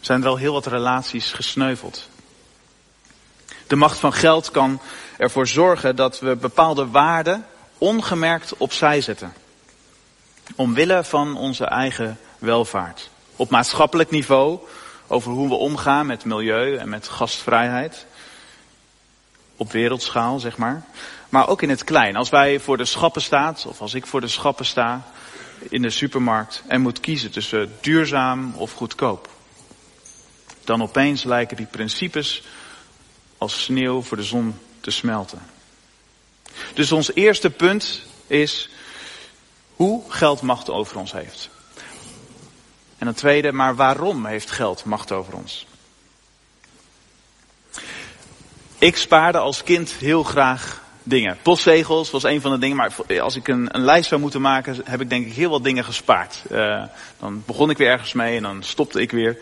zijn 0.00 0.22
er 0.22 0.28
al 0.28 0.36
heel 0.36 0.52
wat 0.52 0.66
relaties 0.66 1.32
gesneuveld. 1.32 2.08
De 3.66 3.76
macht 3.76 3.98
van 3.98 4.12
geld 4.12 4.50
kan 4.50 4.80
ervoor 5.18 5.46
zorgen 5.46 5.96
dat 5.96 6.20
we 6.20 6.36
bepaalde 6.36 6.88
waarden 6.88 7.46
ongemerkt 7.78 8.56
opzij 8.56 9.00
zetten. 9.00 9.32
Omwille 10.54 11.04
van 11.04 11.36
onze 11.36 11.64
eigen 11.64 12.18
welvaart. 12.38 13.10
Op 13.36 13.50
maatschappelijk 13.50 14.10
niveau, 14.10 14.58
over 15.06 15.32
hoe 15.32 15.48
we 15.48 15.54
omgaan 15.54 16.06
met 16.06 16.24
milieu 16.24 16.76
en 16.76 16.88
met 16.88 17.08
gastvrijheid. 17.08 18.06
Op 19.56 19.72
wereldschaal, 19.72 20.38
zeg 20.38 20.56
maar. 20.56 20.84
Maar 21.28 21.48
ook 21.48 21.62
in 21.62 21.70
het 21.70 21.84
klein. 21.84 22.16
Als 22.16 22.28
wij 22.28 22.60
voor 22.60 22.76
de 22.76 22.84
schappen 22.84 23.22
staan, 23.22 23.56
of 23.66 23.80
als 23.80 23.94
ik 23.94 24.06
voor 24.06 24.20
de 24.20 24.28
schappen 24.28 24.66
sta 24.66 25.02
in 25.58 25.82
de 25.82 25.90
supermarkt 25.90 26.62
en 26.66 26.80
moet 26.80 27.00
kiezen 27.00 27.30
tussen 27.30 27.72
duurzaam 27.80 28.54
of 28.56 28.72
goedkoop. 28.72 29.28
Dan 30.64 30.82
opeens 30.82 31.24
lijken 31.24 31.56
die 31.56 31.66
principes 31.66 32.42
als 33.38 33.62
sneeuw 33.62 34.02
voor 34.02 34.16
de 34.16 34.22
zon 34.22 34.58
te 34.80 34.90
smelten. 34.90 35.40
Dus 36.74 36.92
ons 36.92 37.14
eerste 37.14 37.50
punt 37.50 38.02
is 38.26 38.70
hoe 39.74 40.02
geld 40.08 40.42
macht 40.42 40.70
over 40.70 40.98
ons 40.98 41.12
heeft. 41.12 41.50
En 42.98 43.06
het 43.06 43.16
tweede, 43.16 43.52
maar 43.52 43.74
waarom 43.74 44.26
heeft 44.26 44.50
geld 44.50 44.84
macht 44.84 45.12
over 45.12 45.34
ons? 45.34 45.66
Ik 48.78 48.96
spaarde 48.96 49.38
als 49.38 49.62
kind 49.62 49.90
heel 49.90 50.22
graag 50.22 50.84
dingen. 51.08 51.36
Postzegels 51.42 52.10
was 52.10 52.22
een 52.22 52.40
van 52.40 52.50
de 52.50 52.58
dingen, 52.58 52.76
maar 52.76 53.20
als 53.20 53.36
ik 53.36 53.48
een, 53.48 53.68
een 53.72 53.84
lijst 53.84 54.08
zou 54.08 54.20
moeten 54.20 54.40
maken, 54.40 54.76
heb 54.84 55.00
ik 55.00 55.10
denk 55.10 55.26
ik 55.26 55.32
heel 55.32 55.50
wat 55.50 55.64
dingen 55.64 55.84
gespaard. 55.84 56.42
Uh, 56.50 56.82
dan 57.18 57.42
begon 57.46 57.70
ik 57.70 57.76
weer 57.76 57.90
ergens 57.90 58.12
mee 58.12 58.36
en 58.36 58.42
dan 58.42 58.62
stopte 58.62 59.00
ik 59.00 59.10
weer. 59.10 59.38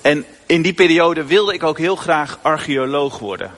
En 0.00 0.24
in 0.46 0.62
die 0.62 0.74
periode 0.74 1.24
wilde 1.24 1.54
ik 1.54 1.62
ook 1.62 1.78
heel 1.78 1.96
graag 1.96 2.38
archeoloog 2.42 3.18
worden. 3.18 3.50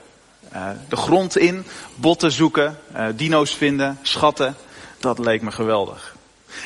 Uh, 0.55 0.69
de 0.89 0.97
grond 0.97 1.39
in, 1.39 1.67
botten 1.95 2.33
zoeken, 2.33 2.79
dino's 3.15 3.55
vinden, 3.55 3.99
schatten. 4.03 4.57
Dat 4.99 5.19
leek 5.19 5.43
me 5.43 5.51
geweldig. 5.51 6.17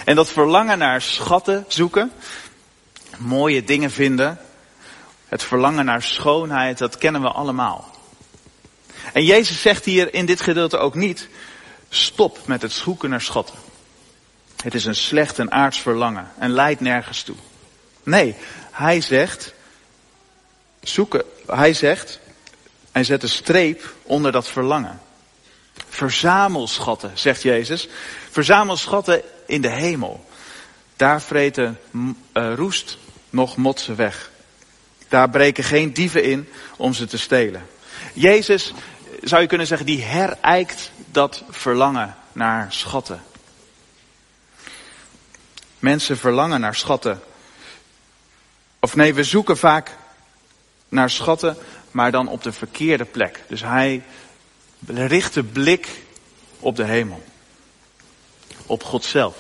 En 0.05 0.17
dat 0.17 0.29
verlangen 0.29 0.79
naar 0.79 1.03
schatten 1.03 1.65
zoeken, 1.69 2.13
mooie 3.19 3.65
dingen 3.65 3.91
vinden, 3.91 4.39
het 5.29 5.43
verlangen 5.43 5.85
naar 5.85 6.03
schoonheid, 6.03 6.79
dat 6.79 6.99
kennen 6.99 7.23
we 7.23 7.29
allemaal. 7.29 7.92
En 9.13 9.25
Jezus 9.25 9.61
zegt 9.61 9.85
hier 9.85 10.15
in 10.15 10.27
dit 10.27 10.41
gedeelte 10.41 10.79
ook 10.79 10.95
niet, 10.95 11.29
stop 11.89 12.39
met 12.47 12.63
het 12.63 12.73
zoeken 12.73 13.11
naar 13.11 13.21
schatten. 13.21 13.55
Het 14.63 14.75
is 14.75 14.85
een 14.85 14.95
slecht 14.95 15.39
en 15.39 15.53
aards 15.53 15.79
verlangen 15.81 16.31
en 16.39 16.51
leidt 16.51 16.81
nergens 16.81 17.23
toe. 17.23 17.37
Nee, 18.03 18.35
hij 18.71 19.01
zegt, 19.01 19.55
zoeken, 20.81 21.25
hij 21.47 21.75
zegt, 21.75 22.21
hij 22.93 23.05
zet 23.05 23.23
een 23.23 23.29
streep 23.29 23.95
onder 24.03 24.33
dat 24.33 24.49
verlangen. 24.49 25.01
Verzamel 25.89 26.69
schatten, 26.69 27.11
zegt 27.15 27.43
Jezus. 27.43 27.89
Verzamel 28.31 28.77
schatten 28.77 29.23
in 29.47 29.61
de 29.61 29.71
hemel. 29.71 30.25
Daar 30.97 31.23
vreten 31.23 31.79
uh, 31.93 32.55
roest 32.55 32.99
nog 33.31 33.57
motsen 33.57 33.97
weg. 33.97 34.31
Daar 35.09 35.31
breken 35.31 35.65
geen 35.65 35.93
dieven 35.93 36.25
in 36.25 36.49
om 36.77 36.93
ze 36.93 37.07
te 37.07 37.19
stelen. 37.19 37.67
Jezus, 38.13 38.73
zou 39.23 39.43
je 39.43 39.49
kunnen 39.49 39.67
zeggen, 39.67 39.87
die 39.87 40.03
herijkt 40.03 40.91
dat 41.11 41.43
verlangen 41.51 42.17
naar 42.33 42.67
schatten. 42.73 43.23
Mensen 45.79 46.19
verlangen 46.19 46.61
naar 46.61 46.75
schatten. 46.75 47.21
Of 48.81 48.97
nee, 48.97 49.15
we 49.15 49.25
zoeken 49.25 49.57
vaak 49.57 49.97
naar 50.89 51.11
schatten, 51.11 51.57
maar 51.91 52.11
dan 52.11 52.29
op 52.29 52.43
de 52.43 52.53
verkeerde 52.53 53.05
plek. 53.05 53.41
Dus 53.49 53.63
hij 53.63 54.03
richt 54.87 55.35
de 55.35 55.45
blik 55.45 55.89
op 56.59 56.77
de 56.77 56.85
hemel. 56.85 57.23
Op 58.67 58.85
God 58.85 59.05
zelf. 59.05 59.37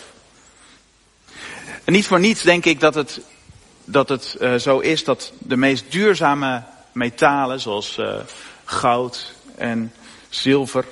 En 1.85 1.93
niet 1.93 2.07
voor 2.07 2.21
niets 2.21 2.43
denk 2.43 2.65
ik 2.65 2.81
dat 2.81 2.95
het, 2.95 3.21
dat 3.85 4.09
het 4.09 4.37
uh, 4.41 4.55
zo 4.55 4.79
is 4.79 5.05
dat 5.05 5.33
de 5.39 5.57
meest 5.57 5.85
duurzame 5.93 6.63
metalen, 6.93 7.61
zoals 7.61 7.99
uh, 7.99 8.15
goud 8.65 9.33
en 9.63 9.93
zilver, 10.29 10.85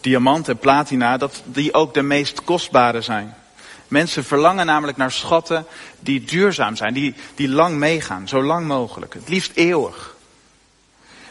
diamant 0.00 0.48
en 0.48 0.58
platina, 0.58 1.16
dat 1.16 1.42
die 1.44 1.74
ook 1.74 1.94
de 1.94 2.02
meest 2.02 2.44
kostbare 2.44 3.00
zijn. 3.00 3.34
Mensen 3.88 4.24
verlangen 4.24 4.66
namelijk 4.66 4.98
naar 4.98 5.12
schatten 5.12 5.66
die 6.00 6.24
duurzaam 6.24 6.76
zijn, 6.76 6.94
die, 6.94 7.14
die 7.34 7.48
lang 7.48 7.76
meegaan, 7.76 8.28
zo 8.28 8.42
lang 8.42 8.66
mogelijk. 8.66 9.14
Het 9.14 9.28
liefst 9.28 9.52
eeuwig. 9.54 10.16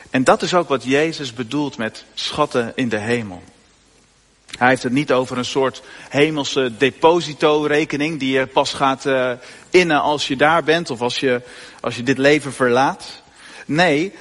En 0.09 0.23
dat 0.23 0.41
is 0.41 0.53
ook 0.53 0.67
wat 0.67 0.83
Jezus 0.83 1.33
bedoelt 1.33 1.77
met 1.77 2.05
schatten 2.13 2.71
in 2.75 2.89
de 2.89 2.99
hemel. 2.99 3.43
Hij 4.57 4.67
heeft 4.67 4.83
het 4.83 4.91
niet 4.91 5.11
over 5.11 5.37
een 5.37 5.45
soort 5.45 5.83
hemelse 6.09 6.77
depositorekening 6.77 8.19
die 8.19 8.39
je 8.39 8.45
pas 8.45 8.73
gaat 8.73 9.05
uh, 9.05 9.31
innen 9.69 10.01
als 10.01 10.27
je 10.27 10.35
daar 10.35 10.63
bent 10.63 10.89
of 10.89 11.01
als 11.01 11.19
je, 11.19 11.41
als 11.79 11.95
je 11.95 12.03
dit 12.03 12.17
leven 12.17 12.53
verlaat. 12.53 13.21
Nee, 13.65 14.13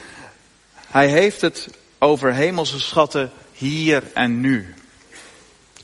hij 0.87 1.09
heeft 1.09 1.41
het 1.41 1.69
over 1.99 2.35
hemelse 2.35 2.81
schatten 2.81 3.33
hier 3.53 4.03
en 4.15 4.41
nu. 4.41 4.75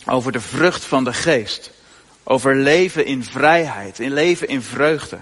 Over 0.07 0.33
de 0.33 0.41
vrucht 0.41 0.85
van 0.85 1.05
de 1.05 1.13
geest. 1.13 1.71
Over 2.23 2.57
leven 2.57 3.07
in 3.07 3.25
vrijheid, 3.25 3.99
in 3.99 4.13
leven 4.13 4.49
in 4.49 4.63
vreugde. 4.63 5.19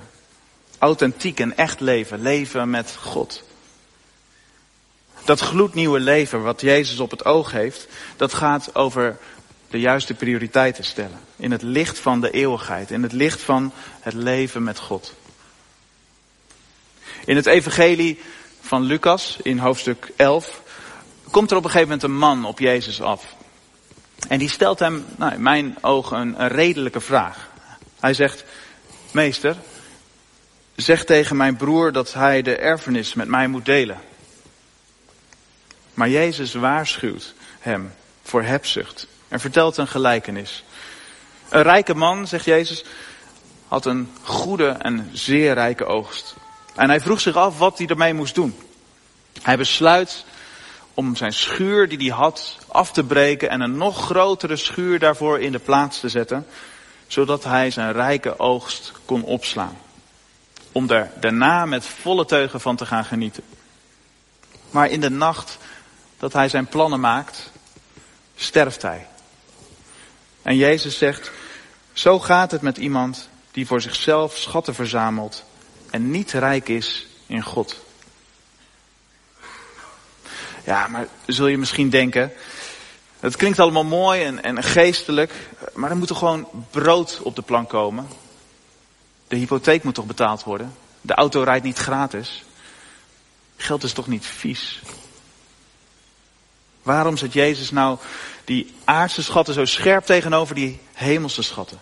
Authentiek 0.79 1.41
en 1.41 1.57
echt 1.57 1.81
leven, 1.81 2.23
leven 2.23 2.71
met 2.71 2.97
God. 3.01 3.43
Dat 5.25 5.41
gloednieuwe 5.41 6.01
leven 6.01 6.43
wat 6.43 6.61
Jezus 6.61 6.99
op 6.99 7.11
het 7.11 7.25
oog 7.25 7.51
heeft, 7.51 7.89
dat 8.17 8.35
gaat 8.35 8.75
over 8.75 9.19
de 9.71 9.81
juiste 9.81 10.15
prioriteiten 10.15 10.85
stellen. 10.85 11.21
In 11.37 11.51
het 11.51 11.63
licht 11.63 11.99
van 11.99 12.21
de 12.21 12.31
eeuwigheid, 12.31 12.91
in 12.91 13.03
het 13.03 13.13
licht 13.13 13.41
van 13.41 13.73
het 14.01 14.15
leven 14.15 14.63
met 14.63 14.79
God. 14.79 15.15
In 17.25 17.37
het 17.37 17.47
evangelie 17.47 18.21
van 18.71 18.83
Lucas, 18.83 19.37
in 19.43 19.59
hoofdstuk 19.59 20.13
11, 20.17 20.63
komt 21.31 21.51
er 21.51 21.57
op 21.57 21.65
een 21.65 21.71
gegeven 21.71 21.89
moment 21.89 22.03
een 22.03 22.19
man 22.19 22.45
op 22.45 22.59
Jezus 22.59 23.03
af. 23.03 23.35
En 24.29 24.39
die 24.39 24.49
stelt 24.49 24.79
hem, 24.79 25.05
nou, 25.17 25.35
in 25.35 25.43
mijn 25.43 25.77
ogen, 25.81 26.19
een, 26.19 26.43
een 26.43 26.49
redelijke 26.49 27.01
vraag. 27.01 27.49
Hij 28.01 28.15
zegt, 28.15 28.45
meester, 29.11 29.57
zeg 30.77 31.05
tegen 31.05 31.37
mijn 31.37 31.57
broer 31.57 31.93
dat 31.93 32.13
hij 32.13 32.43
de 32.43 32.57
erfenis 32.57 33.15
met 33.15 33.29
mij 33.29 33.49
moet 33.49 33.65
delen. 33.65 34.01
Maar 35.95 36.09
Jezus 36.09 36.55
waarschuwt 36.55 37.35
hem 37.59 37.93
voor 38.23 38.43
hebzucht 38.43 39.07
en 39.29 39.41
vertelt 39.41 39.77
een 39.77 39.89
gelijkenis. 39.89 40.65
Een 41.49 41.63
rijke 41.63 41.95
man, 41.95 42.27
zegt 42.27 42.45
Jezus, 42.45 42.85
had 43.69 43.85
een 43.85 44.11
goede 44.23 44.69
en 44.69 45.11
zeer 45.13 45.55
rijke 45.55 45.85
oogst. 45.85 46.35
En 46.81 46.89
hij 46.89 47.01
vroeg 47.01 47.21
zich 47.21 47.37
af 47.37 47.59
wat 47.59 47.79
hij 47.79 47.87
ermee 47.87 48.15
moest 48.15 48.35
doen. 48.35 48.59
Hij 49.43 49.57
besluit 49.57 50.25
om 50.95 51.17
zijn 51.17 51.33
schuur 51.33 51.89
die 51.89 51.99
hij 51.99 52.17
had 52.17 52.59
af 52.69 52.93
te 52.93 53.05
breken 53.05 53.51
en 53.51 53.61
een 53.61 53.77
nog 53.77 54.05
grotere 54.05 54.57
schuur 54.57 54.99
daarvoor 54.99 55.41
in 55.41 55.53
de 55.53 55.59
plaats 55.59 56.01
te 56.01 56.09
zetten, 56.09 56.47
zodat 57.07 57.45
hij 57.45 57.71
zijn 57.71 57.93
rijke 57.93 58.39
oogst 58.39 58.93
kon 59.05 59.23
opslaan. 59.23 59.77
Om 60.73 60.91
er 60.91 61.11
daarna 61.21 61.67
met 61.67 61.85
volle 61.85 62.25
teugen 62.25 62.61
van 62.61 62.77
te 62.77 62.87
gaan 62.87 63.05
genieten. 63.05 63.45
Maar 64.71 64.91
in 64.91 65.01
de 65.01 65.11
nacht 65.11 65.59
dat 66.19 66.33
hij 66.33 66.49
zijn 66.49 66.67
plannen 66.67 67.01
maakt, 67.01 67.51
sterft 68.37 68.83
hij. 68.83 69.07
En 70.43 70.57
Jezus 70.57 70.99
zegt, 70.99 71.31
zo 71.93 72.19
gaat 72.19 72.51
het 72.51 72.63
met 72.63 72.77
iemand 72.77 73.29
die 73.51 73.67
voor 73.67 73.81
zichzelf 73.81 74.37
schatten 74.37 74.75
verzamelt 74.75 75.45
en 75.91 76.11
niet 76.11 76.33
rijk 76.33 76.69
is 76.69 77.07
in 77.27 77.43
God. 77.43 77.77
Ja, 80.65 80.87
maar 80.89 81.07
zul 81.27 81.47
je 81.47 81.59
misschien 81.59 81.91
denken, 81.91 82.33
het 83.21 83.37
klinkt 83.37 83.59
allemaal 83.59 83.85
mooi 83.85 84.23
en, 84.23 84.43
en 84.43 84.63
geestelijk, 84.63 85.33
maar 85.75 85.91
er 85.91 85.97
moet 85.97 86.09
toch 86.09 86.19
gewoon 86.19 86.49
brood 86.71 87.21
op 87.23 87.37
de 87.37 87.43
plank 87.43 87.69
komen? 87.69 88.09
De 89.29 89.37
hypotheek 89.37 89.83
moet 89.83 89.95
toch 89.95 90.07
betaald 90.07 90.45
worden? 90.45 90.75
De 91.01 91.15
auto 91.15 91.43
rijdt 91.43 91.65
niet 91.65 91.79
gratis? 91.79 92.45
Geld 93.57 93.83
is 93.83 93.93
toch 93.93 94.07
niet 94.07 94.27
vies? 94.27 94.81
Waarom 96.83 97.17
zet 97.17 97.33
Jezus 97.33 97.71
nou 97.71 97.99
die 98.45 98.75
aardse 98.85 99.23
schatten 99.23 99.55
zo 99.55 99.65
scherp 99.65 100.05
tegenover 100.05 100.55
die 100.55 100.81
hemelse 100.93 101.43
schatten? 101.43 101.81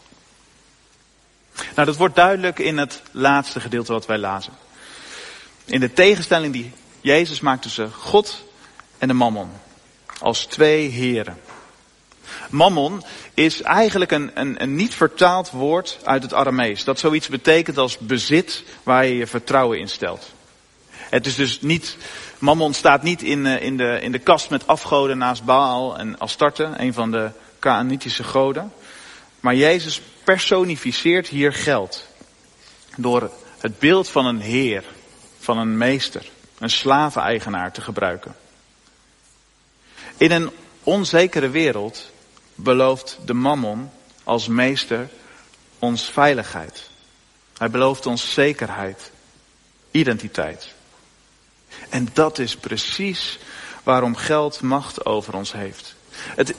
Nou, 1.75 1.87
dat 1.87 1.97
wordt 1.97 2.17
duidelijk 2.17 2.59
in 2.59 2.79
het 2.79 3.03
laatste 3.11 3.61
gedeelte 3.61 3.93
wat 3.93 4.07
wij 4.07 4.19
lazen. 4.19 4.53
In 5.65 5.81
de 5.81 5.93
tegenstelling 5.93 6.53
die 6.53 6.73
Jezus 7.01 7.41
maakt 7.41 7.63
tussen 7.63 7.93
God 7.93 8.45
en 8.99 9.09
de 9.09 9.15
mammon. 9.15 9.51
Als 10.19 10.45
twee 10.45 10.89
heren. 10.89 11.39
Mammon 12.51 13.03
is 13.35 13.63
eigenlijk 13.63 14.11
een, 14.11 14.31
een, 14.35 14.63
een 14.63 14.75
niet 14.75 14.95
vertaald 14.95 15.51
woord 15.51 15.99
uit 16.05 16.23
het 16.23 16.35
Aramees. 16.35 16.85
Dat 16.85 16.99
zoiets 16.99 17.29
betekent 17.29 17.79
als 17.79 17.99
bezit 17.99 18.65
waar 18.83 19.07
je 19.07 19.17
je 19.17 19.27
vertrouwen 19.27 19.79
in 19.79 19.89
stelt. 19.89 20.33
Het 20.91 21.27
is 21.27 21.35
dus 21.35 21.61
niet, 21.61 21.97
Mammon 22.39 22.75
staat 22.75 23.03
niet 23.03 23.23
in, 23.23 23.47
eh, 23.47 23.63
in, 23.63 23.77
de, 23.77 23.99
in 24.01 24.13
de 24.13 24.19
kast 24.19 24.51
met 24.51 24.67
afgoden 24.67 25.19
naast 25.19 25.45
Baal 25.45 25.99
en 25.99 26.19
Astarte, 26.19 26.71
een 26.77 26.93
van 26.93 27.11
de 27.11 27.31
Kaanitische 27.59 28.25
goden. 28.25 28.73
Maar 29.41 29.55
Jezus 29.55 30.01
personificeert 30.29 31.29
hier 31.29 31.53
geld. 31.53 32.07
Door 32.97 33.31
het 33.59 33.79
beeld 33.79 34.09
van 34.09 34.27
een 34.27 34.41
heer, 34.41 34.85
van 35.39 35.59
een 35.59 35.77
meester, 35.77 36.31
een 36.59 36.71
slaveneigenaar 36.71 37.73
te 37.73 37.81
gebruiken. 37.81 38.37
In 40.17 40.31
een 40.31 40.51
onzekere 40.83 41.49
wereld 41.49 42.11
belooft 42.55 43.19
de 43.25 43.35
mammon 43.35 43.91
als 44.25 44.49
meester 44.49 45.09
ons 45.79 46.05
veiligheid. 46.05 46.91
Hij 47.59 47.71
belooft 47.71 48.07
ons 48.07 48.33
zekerheid, 48.33 49.11
identiteit. 49.91 50.69
En 51.89 52.09
dat 52.13 52.39
is 52.39 52.57
precies 52.57 53.39
waarom 53.83 54.17
geld 54.17 54.61
macht 54.61 55.05
over 55.05 55.35
ons 55.35 55.53
heeft. 55.53 55.97
Het, 56.37 56.55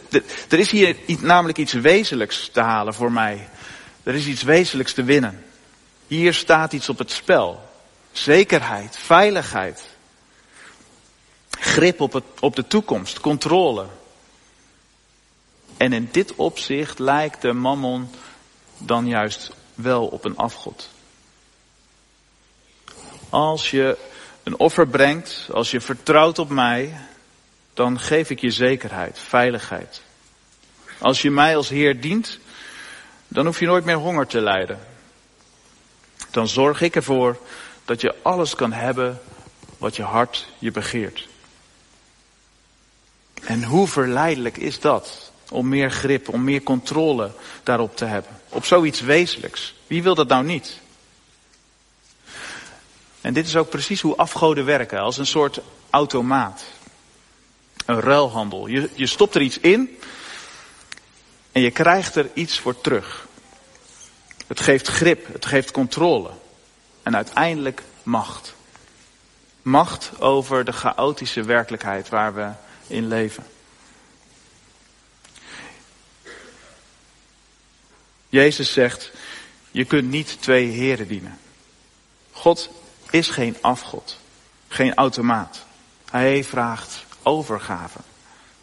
er 0.49 0.59
is 0.59 0.71
hier 0.71 0.95
namelijk 1.19 1.57
iets 1.57 1.73
wezenlijks 1.73 2.49
te 2.53 2.61
halen 2.61 2.93
voor 2.93 3.11
mij. 3.11 3.49
Er 4.03 4.15
is 4.15 4.25
iets 4.25 4.43
wezenlijks 4.43 4.93
te 4.93 5.03
winnen. 5.03 5.45
Hier 6.07 6.33
staat 6.33 6.73
iets 6.73 6.89
op 6.89 6.97
het 6.97 7.11
spel. 7.11 7.69
Zekerheid, 8.11 8.97
veiligheid. 8.97 9.85
Grip 11.49 12.01
op, 12.01 12.23
op 12.39 12.55
de 12.55 12.67
toekomst, 12.67 13.19
controle. 13.19 13.85
En 15.77 15.93
in 15.93 16.09
dit 16.11 16.35
opzicht 16.35 16.99
lijkt 16.99 17.41
de 17.41 17.53
mammon 17.53 18.09
dan 18.77 19.07
juist 19.07 19.51
wel 19.75 20.07
op 20.07 20.25
een 20.25 20.37
afgod. 20.37 20.89
Als 23.29 23.71
je 23.71 23.97
een 24.43 24.59
offer 24.59 24.87
brengt, 24.87 25.47
als 25.51 25.71
je 25.71 25.81
vertrouwt 25.81 26.39
op 26.39 26.49
mij, 26.49 26.93
dan 27.79 27.99
geef 27.99 28.29
ik 28.29 28.39
je 28.39 28.51
zekerheid, 28.51 29.19
veiligheid. 29.19 30.01
Als 30.97 31.21
je 31.21 31.31
mij 31.31 31.55
als 31.55 31.69
Heer 31.69 32.01
dient, 32.01 32.39
dan 33.27 33.45
hoef 33.45 33.59
je 33.59 33.65
nooit 33.65 33.85
meer 33.85 33.95
honger 33.95 34.27
te 34.27 34.41
lijden. 34.41 34.79
Dan 36.31 36.47
zorg 36.47 36.81
ik 36.81 36.95
ervoor 36.95 37.37
dat 37.85 38.01
je 38.01 38.15
alles 38.21 38.55
kan 38.55 38.71
hebben 38.71 39.21
wat 39.77 39.95
je 39.95 40.03
hart 40.03 40.47
je 40.57 40.71
begeert. 40.71 41.27
En 43.43 43.63
hoe 43.63 43.87
verleidelijk 43.87 44.57
is 44.57 44.79
dat? 44.79 45.31
Om 45.49 45.67
meer 45.67 45.91
grip, 45.91 46.29
om 46.29 46.43
meer 46.43 46.63
controle 46.63 47.31
daarop 47.63 47.95
te 47.95 48.05
hebben. 48.05 48.39
Op 48.49 48.65
zoiets 48.65 49.01
wezenlijks. 49.01 49.75
Wie 49.87 50.03
wil 50.03 50.15
dat 50.15 50.27
nou 50.27 50.45
niet? 50.45 50.79
En 53.21 53.33
dit 53.33 53.47
is 53.47 53.55
ook 53.55 53.69
precies 53.69 54.01
hoe 54.01 54.15
afgoden 54.15 54.65
werken, 54.65 54.99
als 54.99 55.17
een 55.17 55.25
soort 55.25 55.59
automaat. 55.89 56.63
Een 57.89 57.99
ruilhandel. 57.99 58.67
Je, 58.67 58.89
je 58.93 59.05
stopt 59.05 59.35
er 59.35 59.41
iets 59.41 59.59
in 59.59 59.99
en 61.51 61.61
je 61.61 61.71
krijgt 61.71 62.15
er 62.15 62.29
iets 62.33 62.59
voor 62.59 62.81
terug. 62.81 63.27
Het 64.47 64.59
geeft 64.59 64.87
grip, 64.87 65.33
het 65.33 65.45
geeft 65.45 65.71
controle 65.71 66.31
en 67.03 67.15
uiteindelijk 67.15 67.81
macht. 68.03 68.55
Macht 69.61 70.21
over 70.21 70.65
de 70.65 70.71
chaotische 70.71 71.43
werkelijkheid 71.43 72.09
waar 72.09 72.33
we 72.33 72.51
in 72.87 73.07
leven. 73.07 73.45
Jezus 78.29 78.73
zegt, 78.73 79.11
je 79.71 79.85
kunt 79.85 80.09
niet 80.09 80.41
twee 80.41 80.67
heren 80.67 81.07
dienen. 81.07 81.39
God 82.31 82.69
is 83.09 83.29
geen 83.29 83.57
afgod, 83.61 84.17
geen 84.67 84.93
automaat. 84.93 85.65
Hij 86.09 86.43
vraagt 86.43 87.07
overgave. 87.23 87.99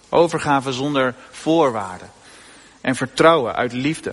Overgave 0.09 0.73
zonder 0.73 1.14
voorwaarden. 1.31 2.11
En 2.81 2.97
vertrouwen 2.97 3.55
uit 3.55 3.73
liefde. 3.73 4.12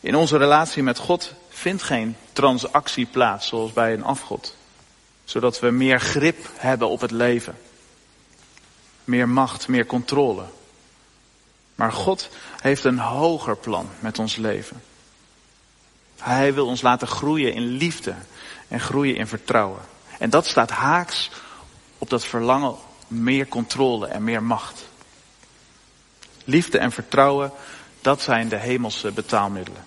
In 0.00 0.14
onze 0.14 0.36
relatie 0.36 0.82
met 0.82 0.98
God 0.98 1.32
vindt 1.48 1.82
geen 1.82 2.16
transactie 2.32 3.06
plaats 3.06 3.46
zoals 3.46 3.72
bij 3.72 3.92
een 3.92 4.04
afgod. 4.04 4.56
Zodat 5.24 5.60
we 5.60 5.70
meer 5.70 6.00
grip 6.00 6.48
hebben 6.56 6.88
op 6.88 7.00
het 7.00 7.10
leven. 7.10 7.58
Meer 9.04 9.28
macht, 9.28 9.68
meer 9.68 9.86
controle. 9.86 10.44
Maar 11.74 11.92
God 11.92 12.28
heeft 12.60 12.84
een 12.84 12.98
hoger 12.98 13.56
plan 13.56 13.88
met 13.98 14.18
ons 14.18 14.36
leven. 14.36 14.82
Hij 16.18 16.54
wil 16.54 16.66
ons 16.66 16.82
laten 16.82 17.08
groeien 17.08 17.52
in 17.52 17.66
liefde 17.66 18.14
en 18.68 18.80
groeien 18.80 19.16
in 19.16 19.26
vertrouwen. 19.26 19.80
En 20.18 20.30
dat 20.30 20.46
staat 20.46 20.70
haaks 20.70 21.30
op 21.98 22.10
dat 22.10 22.24
verlangen 22.24 22.76
meer 23.08 23.48
controle 23.48 24.06
en 24.06 24.24
meer 24.24 24.42
macht. 24.42 24.88
Liefde 26.44 26.78
en 26.78 26.92
vertrouwen, 26.92 27.52
dat 28.00 28.22
zijn 28.22 28.48
de 28.48 28.56
hemelse 28.56 29.12
betaalmiddelen. 29.12 29.84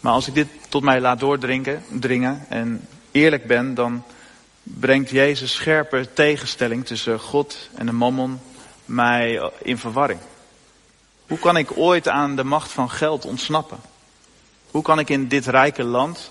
Maar 0.00 0.12
als 0.12 0.26
ik 0.28 0.34
dit 0.34 0.48
tot 0.68 0.82
mij 0.82 1.00
laat 1.00 1.20
doordringen 1.20 1.84
dringen 1.88 2.46
en 2.48 2.88
eerlijk 3.10 3.46
ben, 3.46 3.74
dan 3.74 4.04
brengt 4.62 5.10
Jezus 5.10 5.52
scherpe 5.52 6.12
tegenstelling 6.12 6.86
tussen 6.86 7.20
God 7.20 7.68
en 7.74 7.86
de 7.86 7.92
mammon 7.92 8.40
mij 8.84 9.50
in 9.62 9.78
verwarring. 9.78 10.20
Hoe 11.26 11.38
kan 11.38 11.56
ik 11.56 11.76
ooit 11.76 12.08
aan 12.08 12.36
de 12.36 12.44
macht 12.44 12.70
van 12.70 12.90
geld 12.90 13.24
ontsnappen? 13.24 13.78
Hoe 14.70 14.82
kan 14.82 14.98
ik 14.98 15.08
in 15.08 15.28
dit 15.28 15.46
rijke 15.46 15.84
land 15.84 16.30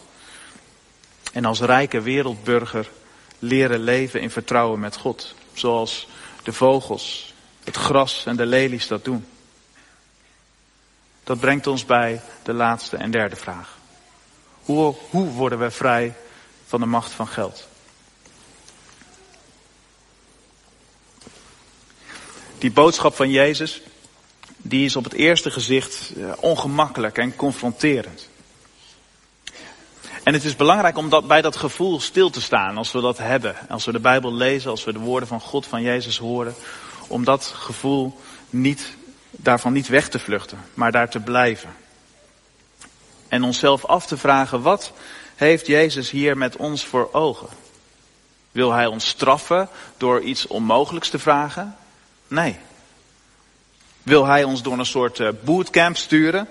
en 1.38 1.46
als 1.46 1.60
rijke 1.60 2.02
wereldburger 2.02 2.90
leren 3.40 3.80
leven 3.80 4.22
in 4.22 4.30
vertrouwen 4.30 4.80
met 4.80 4.96
God? 4.96 5.36
Zoals 5.54 6.08
de 6.44 6.54
vogels, 6.54 7.34
het 7.64 7.76
gras 7.76 8.26
en 8.26 8.36
de 8.36 8.46
lelies 8.46 8.88
dat 8.88 9.06
doen. 9.06 9.26
Dat 11.24 11.40
brengt 11.40 11.68
ons 11.68 11.86
bij 11.86 12.22
de 12.44 12.54
laatste 12.54 12.98
en 12.98 13.12
derde 13.12 13.36
vraag. 13.36 13.78
Hoe, 14.64 14.96
hoe 15.10 15.30
worden 15.30 15.60
we 15.60 15.72
vrij 15.72 16.14
van 16.68 16.80
de 16.80 16.86
macht 16.86 17.12
van 17.12 17.28
geld? 17.28 17.68
Die 22.58 22.72
boodschap 22.72 23.16
van 23.16 23.30
Jezus, 23.30 23.82
die 24.58 24.86
is 24.86 24.96
op 24.96 25.04
het 25.04 25.14
eerste 25.14 25.52
gezicht 25.52 26.12
eh, 26.18 26.32
ongemakkelijk 26.40 27.18
en 27.18 27.36
confronterend. 27.36 28.30
En 30.28 30.34
het 30.34 30.44
is 30.44 30.56
belangrijk 30.56 30.98
om 30.98 31.10
dat, 31.10 31.28
bij 31.28 31.42
dat 31.42 31.56
gevoel 31.56 32.00
stil 32.00 32.30
te 32.30 32.42
staan 32.42 32.78
als 32.78 32.92
we 32.92 33.02
dat 33.02 33.18
hebben. 33.18 33.56
Als 33.70 33.86
we 33.86 33.92
de 33.92 34.00
Bijbel 34.00 34.34
lezen, 34.34 34.72
als 34.72 34.84
we 34.84 34.94
de 34.94 35.00
woorden 35.00 35.28
van 35.28 35.40
God, 35.40 35.66
van 35.66 35.82
Jezus 35.82 36.18
horen. 36.18 36.56
Om 37.08 37.24
dat 37.24 37.46
gevoel 37.56 38.20
niet, 38.50 38.96
daarvan 39.32 39.74
niet 39.74 39.88
weg 39.88 40.10
te 40.10 40.20
vluchten, 40.20 40.58
maar 40.74 40.92
daar 40.92 41.10
te 41.10 41.20
blijven. 41.20 41.76
En 43.28 43.44
onszelf 43.44 43.86
af 43.86 44.06
te 44.06 44.18
vragen, 44.18 44.62
wat 44.62 44.92
heeft 45.36 45.68
Jezus 45.68 46.10
hier 46.10 46.38
met 46.38 46.56
ons 46.56 46.86
voor 46.86 47.10
ogen? 47.12 47.50
Wil 48.52 48.72
hij 48.72 48.86
ons 48.86 49.08
straffen 49.08 49.70
door 49.98 50.22
iets 50.22 50.48
onmogelijks 50.48 51.10
te 51.10 51.20
vragen? 51.20 51.76
Nee. 52.28 52.58
Wil 54.04 54.26
hij 54.26 54.44
ons 54.44 54.62
door 54.62 54.80
een 54.80 54.86
soort 54.86 55.20
eh, 55.20 55.30
bootcamp 55.44 55.98
sturen? 55.98 56.48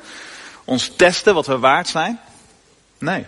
Ons 0.64 0.92
testen 0.96 1.34
wat 1.34 1.46
we 1.46 1.58
waard 1.58 1.88
zijn? 1.88 2.20
Nee. 2.98 3.26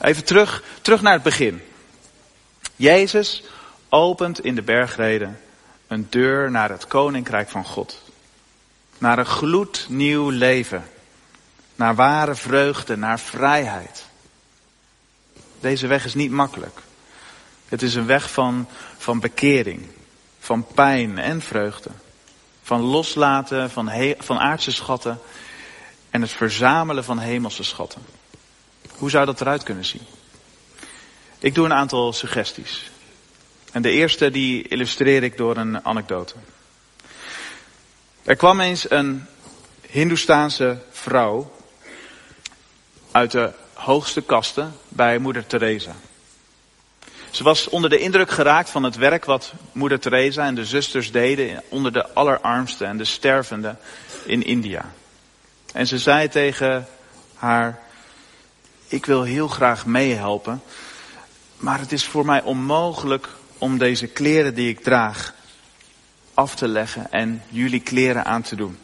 Even 0.00 0.24
terug, 0.24 0.62
terug 0.82 1.02
naar 1.02 1.12
het 1.12 1.22
begin. 1.22 1.62
Jezus 2.76 3.42
opent 3.88 4.44
in 4.44 4.54
de 4.54 4.62
bergreden 4.62 5.40
een 5.86 6.06
deur 6.10 6.50
naar 6.50 6.70
het 6.70 6.86
koninkrijk 6.86 7.48
van 7.48 7.64
God. 7.64 8.02
Naar 8.98 9.18
een 9.18 9.26
gloednieuw 9.26 10.28
leven. 10.28 10.84
Naar 11.74 11.94
ware 11.94 12.34
vreugde, 12.34 12.96
naar 12.96 13.20
vrijheid. 13.20 14.06
Deze 15.60 15.86
weg 15.86 16.04
is 16.04 16.14
niet 16.14 16.30
makkelijk. 16.30 16.80
Het 17.68 17.82
is 17.82 17.94
een 17.94 18.06
weg 18.06 18.30
van, 18.30 18.68
van 18.98 19.20
bekering, 19.20 19.86
van 20.38 20.66
pijn 20.66 21.18
en 21.18 21.40
vreugde. 21.40 21.90
Van 22.62 22.80
loslaten 22.80 23.70
van, 23.70 23.90
van 24.18 24.38
aardse 24.38 24.72
schatten 24.72 25.20
en 26.10 26.20
het 26.20 26.30
verzamelen 26.30 27.04
van 27.04 27.18
hemelse 27.18 27.62
schatten. 27.62 28.17
Hoe 28.98 29.10
zou 29.10 29.26
dat 29.26 29.40
eruit 29.40 29.62
kunnen 29.62 29.84
zien? 29.84 30.02
Ik 31.38 31.54
doe 31.54 31.64
een 31.64 31.72
aantal 31.72 32.12
suggesties. 32.12 32.90
En 33.72 33.82
de 33.82 33.90
eerste 33.90 34.30
die 34.30 34.68
illustreer 34.68 35.22
ik 35.22 35.36
door 35.36 35.56
een 35.56 35.84
anekdote. 35.84 36.34
Er 38.24 38.36
kwam 38.36 38.60
eens 38.60 38.90
een 38.90 39.26
Hindoestaanse 39.80 40.78
vrouw 40.90 41.56
uit 43.10 43.30
de 43.30 43.52
hoogste 43.72 44.22
kasten 44.22 44.74
bij 44.88 45.18
moeder 45.18 45.46
Teresa. 45.46 45.94
Ze 47.30 47.42
was 47.42 47.68
onder 47.68 47.90
de 47.90 47.98
indruk 47.98 48.30
geraakt 48.30 48.70
van 48.70 48.82
het 48.82 48.96
werk 48.96 49.24
wat 49.24 49.52
moeder 49.72 50.00
Teresa 50.00 50.46
en 50.46 50.54
de 50.54 50.64
zusters 50.64 51.12
deden 51.12 51.62
onder 51.68 51.92
de 51.92 52.12
allerarmsten 52.12 52.86
en 52.86 52.96
de 52.96 53.04
stervenden 53.04 53.78
in 54.26 54.44
India. 54.44 54.92
En 55.72 55.86
ze 55.86 55.98
zei 55.98 56.28
tegen 56.28 56.88
haar, 57.34 57.78
ik 58.88 59.06
wil 59.06 59.22
heel 59.22 59.48
graag 59.48 59.86
meehelpen, 59.86 60.62
maar 61.56 61.78
het 61.78 61.92
is 61.92 62.04
voor 62.04 62.24
mij 62.24 62.42
onmogelijk 62.42 63.28
om 63.58 63.78
deze 63.78 64.06
kleren 64.06 64.54
die 64.54 64.68
ik 64.68 64.82
draag 64.82 65.34
af 66.34 66.54
te 66.54 66.68
leggen 66.68 67.12
en 67.12 67.42
jullie 67.48 67.80
kleren 67.80 68.24
aan 68.24 68.42
te 68.42 68.56
doen. 68.56 68.78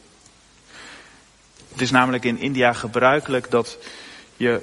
Het 1.73 1.81
is 1.81 1.91
namelijk 1.91 2.25
in 2.25 2.39
India 2.39 2.73
gebruikelijk 2.73 3.51
dat 3.51 3.79
je, 4.37 4.61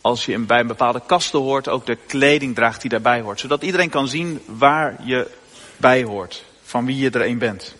als 0.00 0.24
je 0.24 0.38
bij 0.38 0.60
een 0.60 0.66
bepaalde 0.66 1.02
kasten 1.06 1.38
hoort, 1.38 1.68
ook 1.68 1.86
de 1.86 1.98
kleding 2.06 2.54
draagt 2.54 2.80
die 2.80 2.90
daarbij 2.90 3.20
hoort. 3.20 3.40
Zodat 3.40 3.62
iedereen 3.62 3.90
kan 3.90 4.08
zien 4.08 4.42
waar 4.46 4.96
je 5.04 5.30
bij 5.76 6.04
hoort, 6.04 6.44
van 6.64 6.86
wie 6.86 6.96
je 6.96 7.10
er 7.10 7.26
een 7.26 7.38
bent. 7.38 7.74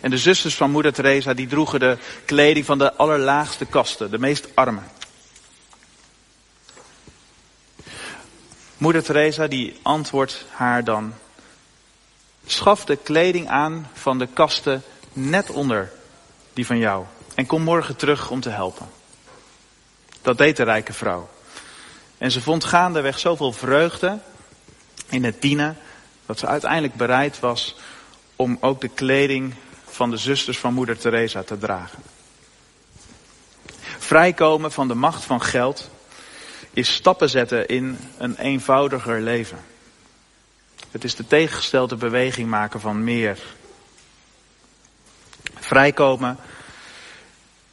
En 0.00 0.10
de 0.10 0.18
zusters 0.18 0.54
van 0.54 0.70
moeder 0.70 0.92
Teresa, 0.92 1.34
die 1.34 1.46
droegen 1.46 1.80
de 1.80 1.98
kleding 2.24 2.66
van 2.66 2.78
de 2.78 2.94
allerlaagste 2.94 3.64
kasten, 3.64 4.10
de 4.10 4.18
meest 4.18 4.48
arme. 4.54 4.80
Moeder 8.80 9.02
Teresa 9.02 9.46
die 9.46 9.78
antwoordt 9.82 10.46
haar 10.50 10.84
dan, 10.84 11.14
schaf 12.46 12.84
de 12.84 12.96
kleding 12.96 13.48
aan 13.48 13.88
van 13.92 14.18
de 14.18 14.26
kasten 14.26 14.82
net 15.12 15.50
onder 15.50 15.92
die 16.52 16.66
van 16.66 16.78
jou 16.78 17.04
en 17.34 17.46
kom 17.46 17.62
morgen 17.62 17.96
terug 17.96 18.30
om 18.30 18.40
te 18.40 18.48
helpen. 18.48 18.88
Dat 20.22 20.38
deed 20.38 20.56
de 20.56 20.62
rijke 20.62 20.92
vrouw. 20.92 21.28
En 22.18 22.30
ze 22.30 22.40
vond 22.40 22.64
gaandeweg 22.64 23.18
zoveel 23.18 23.52
vreugde 23.52 24.18
in 25.08 25.24
het 25.24 25.42
dienen, 25.42 25.76
dat 26.26 26.38
ze 26.38 26.46
uiteindelijk 26.46 26.94
bereid 26.94 27.40
was 27.40 27.76
om 28.36 28.56
ook 28.60 28.80
de 28.80 28.88
kleding 28.88 29.54
van 29.84 30.10
de 30.10 30.16
zusters 30.16 30.58
van 30.58 30.74
moeder 30.74 30.98
Teresa 30.98 31.42
te 31.42 31.58
dragen. 31.58 32.02
Vrijkomen 33.98 34.72
van 34.72 34.88
de 34.88 34.94
macht 34.94 35.24
van 35.24 35.42
geld 35.42 35.90
is 36.72 36.94
stappen 36.94 37.28
zetten 37.28 37.68
in 37.68 37.98
een 38.18 38.36
eenvoudiger 38.36 39.20
leven. 39.20 39.58
Het 40.90 41.04
is 41.04 41.14
de 41.14 41.26
tegengestelde 41.26 41.96
beweging 41.96 42.48
maken 42.48 42.80
van 42.80 43.04
meer. 43.04 43.38
Vrijkomen. 45.54 46.38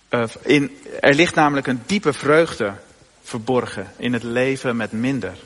Uh, 0.10 0.24
in, 0.42 0.78
er 1.00 1.14
ligt 1.14 1.36
namelijk 1.36 1.68
een 1.68 1.82
diepe 1.86 2.14
vreugde 2.14 2.74
verborgen 3.24 3.92
in 3.98 4.14
het 4.14 4.24
leven 4.24 4.76
met 4.76 4.92
minder. 4.92 5.38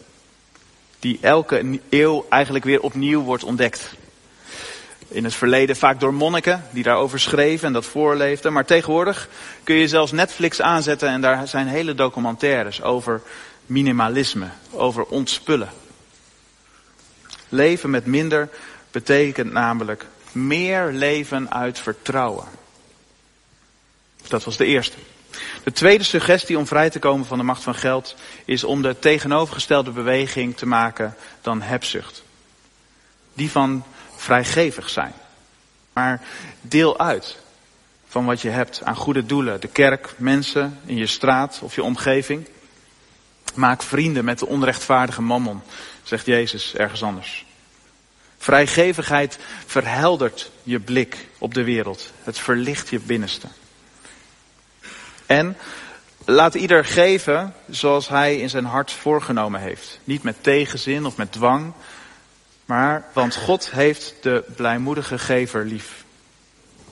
Die 0.99 1.17
elke 1.21 1.79
eeuw 1.89 2.25
eigenlijk 2.29 2.65
weer 2.65 2.81
opnieuw 2.81 3.21
wordt 3.21 3.43
ontdekt. 3.43 3.93
In 5.11 5.23
het 5.23 5.33
verleden 5.33 5.75
vaak 5.75 5.99
door 5.99 6.13
monniken 6.13 6.63
die 6.69 6.83
daarover 6.83 7.19
schreven 7.19 7.67
en 7.67 7.73
dat 7.73 7.85
voorleefden. 7.85 8.53
Maar 8.53 8.65
tegenwoordig 8.65 9.27
kun 9.63 9.75
je 9.75 9.87
zelfs 9.87 10.11
Netflix 10.11 10.61
aanzetten 10.61 11.09
en 11.09 11.21
daar 11.21 11.47
zijn 11.47 11.67
hele 11.67 11.95
documentaires 11.95 12.81
over 12.81 13.21
minimalisme, 13.65 14.47
over 14.71 15.05
ontspullen. 15.05 15.69
Leven 17.49 17.89
met 17.89 18.05
minder 18.05 18.49
betekent 18.91 19.51
namelijk 19.51 20.05
meer 20.31 20.91
leven 20.91 21.51
uit 21.51 21.79
vertrouwen. 21.79 22.45
Dat 24.27 24.43
was 24.43 24.57
de 24.57 24.65
eerste. 24.65 24.97
De 25.63 25.71
tweede 25.71 26.03
suggestie 26.03 26.57
om 26.57 26.67
vrij 26.67 26.89
te 26.89 26.99
komen 26.99 27.25
van 27.25 27.37
de 27.37 27.43
macht 27.43 27.63
van 27.63 27.75
geld 27.75 28.15
is 28.45 28.63
om 28.63 28.81
de 28.81 28.99
tegenovergestelde 28.99 29.91
beweging 29.91 30.57
te 30.57 30.65
maken 30.65 31.15
dan 31.41 31.61
hebzucht. 31.61 32.23
Die 33.41 33.51
van 33.51 33.83
vrijgevig 34.15 34.89
zijn. 34.89 35.13
Maar 35.93 36.21
deel 36.61 36.99
uit 36.99 37.37
van 38.07 38.25
wat 38.25 38.41
je 38.41 38.49
hebt 38.49 38.81
aan 38.83 38.95
goede 38.95 39.25
doelen. 39.25 39.61
De 39.61 39.67
kerk, 39.67 40.13
mensen 40.17 40.79
in 40.85 40.97
je 40.97 41.07
straat 41.07 41.59
of 41.61 41.75
je 41.75 41.83
omgeving. 41.83 42.47
Maak 43.53 43.81
vrienden 43.81 44.25
met 44.25 44.39
de 44.39 44.47
onrechtvaardige 44.47 45.21
mammon, 45.21 45.61
zegt 46.03 46.25
Jezus 46.25 46.75
ergens 46.75 47.03
anders. 47.03 47.45
Vrijgevigheid 48.37 49.39
verheldert 49.65 50.51
je 50.63 50.79
blik 50.79 51.27
op 51.37 51.53
de 51.53 51.63
wereld. 51.63 52.11
Het 52.23 52.39
verlicht 52.39 52.89
je 52.89 52.99
binnenste. 52.99 53.47
En 55.25 55.57
laat 56.25 56.55
ieder 56.55 56.85
geven 56.85 57.53
zoals 57.69 58.07
hij 58.07 58.37
in 58.37 58.49
zijn 58.49 58.65
hart 58.65 58.91
voorgenomen 58.91 59.61
heeft. 59.61 59.99
Niet 60.03 60.23
met 60.23 60.43
tegenzin 60.43 61.05
of 61.05 61.17
met 61.17 61.31
dwang, 61.31 61.73
maar 62.71 63.03
want 63.13 63.35
God 63.35 63.71
heeft 63.71 64.13
de 64.21 64.43
blijmoedige 64.55 65.19
gever 65.19 65.65
lief. 65.65 66.05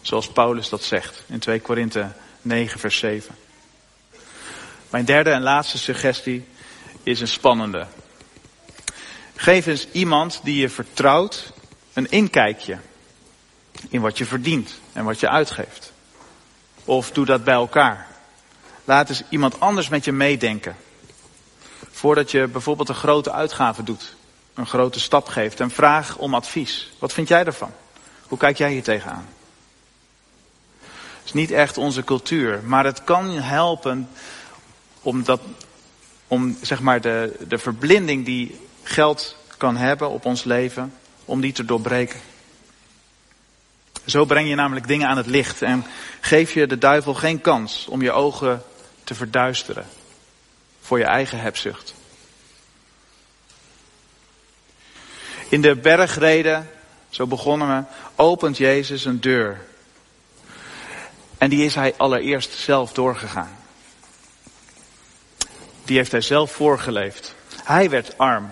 Zoals 0.01 0.31
Paulus 0.31 0.69
dat 0.69 0.83
zegt 0.83 1.23
in 1.27 1.39
2 1.39 1.59
Korinthe 1.59 2.11
9 2.41 2.79
vers 2.79 2.97
7. 2.97 3.35
Mijn 4.89 5.05
derde 5.05 5.29
en 5.29 5.41
laatste 5.41 5.77
suggestie 5.77 6.47
is 7.03 7.21
een 7.21 7.27
spannende. 7.27 7.87
Geef 9.35 9.65
eens 9.65 9.87
iemand 9.91 10.39
die 10.43 10.61
je 10.61 10.69
vertrouwt 10.69 11.51
een 11.93 12.11
inkijkje 12.11 12.77
in 13.89 14.01
wat 14.01 14.17
je 14.17 14.25
verdient 14.25 14.79
en 14.93 15.05
wat 15.05 15.19
je 15.19 15.29
uitgeeft. 15.29 15.91
Of 16.85 17.11
doe 17.11 17.25
dat 17.25 17.43
bij 17.43 17.53
elkaar. 17.53 18.07
Laat 18.85 19.09
eens 19.09 19.23
iemand 19.29 19.59
anders 19.59 19.89
met 19.89 20.05
je 20.05 20.11
meedenken. 20.11 20.75
Voordat 21.91 22.31
je 22.31 22.47
bijvoorbeeld 22.47 22.89
een 22.89 22.95
grote 22.95 23.31
uitgave 23.31 23.83
doet, 23.83 24.17
een 24.59 24.67
grote 24.67 24.99
stap 24.99 25.27
geeft 25.27 25.59
en 25.59 25.71
vraag 25.71 26.17
om 26.17 26.33
advies. 26.33 26.91
Wat 26.99 27.13
vind 27.13 27.27
jij 27.27 27.45
ervan? 27.45 27.71
Hoe 28.27 28.37
kijk 28.37 28.57
jij 28.57 28.71
hier 28.71 28.83
tegenaan? 28.83 29.27
Het 30.79 31.25
is 31.25 31.33
niet 31.33 31.51
echt 31.51 31.77
onze 31.77 32.03
cultuur, 32.03 32.61
maar 32.63 32.85
het 32.85 33.03
kan 33.03 33.29
helpen 33.29 34.09
om, 35.01 35.23
dat, 35.23 35.41
om 36.27 36.57
zeg 36.61 36.79
maar 36.79 37.01
de, 37.01 37.35
de 37.47 37.57
verblinding 37.57 38.25
die 38.25 38.59
geld 38.83 39.35
kan 39.57 39.77
hebben 39.77 40.09
op 40.09 40.25
ons 40.25 40.43
leven, 40.43 40.93
om 41.25 41.41
die 41.41 41.51
te 41.51 41.65
doorbreken. 41.65 42.19
Zo 44.05 44.25
breng 44.25 44.49
je 44.49 44.55
namelijk 44.55 44.87
dingen 44.87 45.07
aan 45.07 45.17
het 45.17 45.27
licht 45.27 45.61
en 45.61 45.85
geef 46.19 46.53
je 46.53 46.67
de 46.67 46.77
duivel 46.77 47.13
geen 47.13 47.41
kans 47.41 47.87
om 47.89 48.01
je 48.01 48.11
ogen 48.11 48.63
te 49.03 49.15
verduisteren 49.15 49.85
voor 50.81 50.97
je 50.97 51.05
eigen 51.05 51.39
hebzucht. 51.39 51.93
In 55.49 55.61
de 55.61 55.75
bergreden, 55.75 56.69
zo 57.09 57.27
begonnen 57.27 57.77
we, 57.77 57.83
opent 58.15 58.57
Jezus 58.57 59.05
een 59.05 59.21
deur. 59.21 59.61
En 61.37 61.49
die 61.49 61.65
is 61.65 61.75
hij 61.75 61.93
allereerst 61.97 62.53
zelf 62.53 62.91
doorgegaan. 62.93 63.57
Die 65.85 65.97
heeft 65.97 66.11
hij 66.11 66.21
zelf 66.21 66.51
voorgeleefd. 66.51 67.35
Hij 67.63 67.89
werd 67.89 68.17
arm 68.17 68.51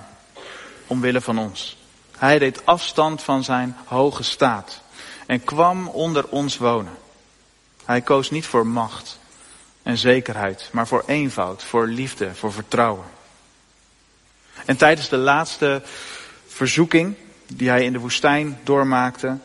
omwille 0.87 1.21
van 1.21 1.37
ons. 1.37 1.77
Hij 2.17 2.39
deed 2.39 2.65
afstand 2.65 3.23
van 3.23 3.43
zijn 3.43 3.77
hoge 3.85 4.23
staat 4.23 4.81
en 5.25 5.43
kwam 5.43 5.87
onder 5.87 6.27
ons 6.27 6.57
wonen. 6.57 6.97
Hij 7.85 8.01
koos 8.01 8.29
niet 8.29 8.45
voor 8.45 8.67
macht 8.67 9.19
en 9.83 9.97
zekerheid, 9.97 10.69
maar 10.71 10.87
voor 10.87 11.03
eenvoud, 11.07 11.63
voor 11.63 11.87
liefde, 11.87 12.35
voor 12.35 12.53
vertrouwen. 12.53 13.05
En 14.65 14.77
tijdens 14.77 15.09
de 15.09 15.17
laatste 15.17 15.81
verzoeking 16.57 17.15
die 17.47 17.69
hij 17.69 17.83
in 17.83 17.93
de 17.93 17.99
woestijn 17.99 18.59
doormaakte, 18.63 19.37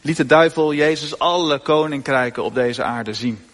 liet 0.00 0.16
de 0.16 0.26
duivel 0.26 0.74
Jezus 0.74 1.18
alle 1.18 1.58
koninkrijken 1.58 2.44
op 2.44 2.54
deze 2.54 2.82
aarde 2.82 3.14
zien. 3.14 3.44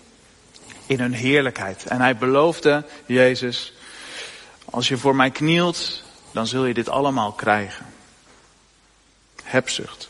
In 0.86 1.00
hun 1.00 1.12
heerlijkheid. 1.12 1.86
En 1.86 2.00
hij 2.00 2.16
beloofde 2.16 2.84
Jezus, 3.06 3.72
als 4.64 4.88
je 4.88 4.96
voor 4.96 5.16
mij 5.16 5.30
knielt, 5.30 6.02
dan 6.32 6.46
zul 6.46 6.64
je 6.64 6.74
dit 6.74 6.88
allemaal 6.88 7.32
krijgen. 7.32 7.86
Hebzucht. 9.42 10.08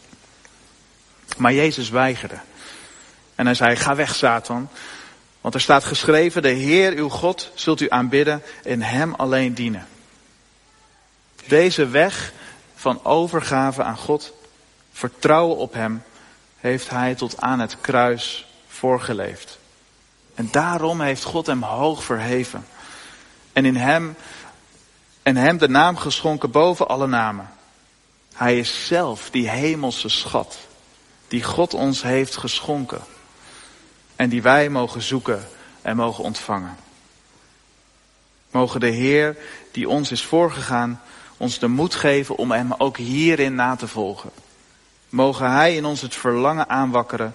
Maar 1.36 1.52
Jezus 1.52 1.90
weigerde. 1.90 2.38
En 3.34 3.46
hij 3.46 3.54
zei, 3.54 3.76
ga 3.76 3.94
weg 3.94 4.14
Satan. 4.14 4.68
Want 5.40 5.54
er 5.54 5.60
staat 5.60 5.84
geschreven, 5.84 6.42
de 6.42 6.48
Heer 6.48 6.92
uw 6.92 7.08
God 7.08 7.50
zult 7.54 7.80
u 7.80 7.86
aanbidden 7.88 8.42
en 8.64 8.82
hem 8.82 9.14
alleen 9.14 9.54
dienen. 9.54 9.86
Deze 11.46 11.88
weg 11.88 12.32
van 12.86 13.04
overgave 13.04 13.82
aan 13.82 13.96
God, 13.96 14.32
vertrouwen 14.92 15.56
op 15.56 15.72
hem, 15.72 16.02
heeft 16.56 16.90
hij 16.90 17.14
tot 17.14 17.40
aan 17.40 17.60
het 17.60 17.80
kruis 17.80 18.46
voorgeleefd. 18.68 19.58
En 20.34 20.48
daarom 20.50 21.00
heeft 21.00 21.24
God 21.24 21.46
hem 21.46 21.62
hoog 21.62 22.04
verheven. 22.04 22.66
En 23.52 23.64
in 23.64 23.76
hem, 23.76 24.16
en 25.22 25.36
hem 25.36 25.58
de 25.58 25.68
naam 25.68 25.96
geschonken 25.96 26.50
boven 26.50 26.88
alle 26.88 27.06
namen. 27.06 27.50
Hij 28.34 28.58
is 28.58 28.86
zelf 28.86 29.30
die 29.30 29.48
hemelse 29.48 30.08
schat 30.08 30.58
die 31.28 31.42
God 31.42 31.74
ons 31.74 32.02
heeft 32.02 32.36
geschonken. 32.36 33.00
En 34.16 34.28
die 34.28 34.42
wij 34.42 34.68
mogen 34.68 35.02
zoeken 35.02 35.48
en 35.82 35.96
mogen 35.96 36.24
ontvangen. 36.24 36.76
Mogen 38.50 38.80
de 38.80 38.90
Heer 38.90 39.36
die 39.72 39.88
ons 39.88 40.10
is 40.10 40.24
voorgegaan 40.24 41.00
ons 41.36 41.58
de 41.58 41.68
moed 41.68 41.94
geven 41.94 42.36
om 42.36 42.50
hem 42.50 42.72
ook 42.78 42.96
hierin 42.96 43.54
na 43.54 43.76
te 43.76 43.88
volgen. 43.88 44.30
Mogen 45.08 45.50
Hij 45.50 45.76
in 45.76 45.84
ons 45.84 46.00
het 46.00 46.14
verlangen 46.14 46.68
aanwakkeren 46.68 47.34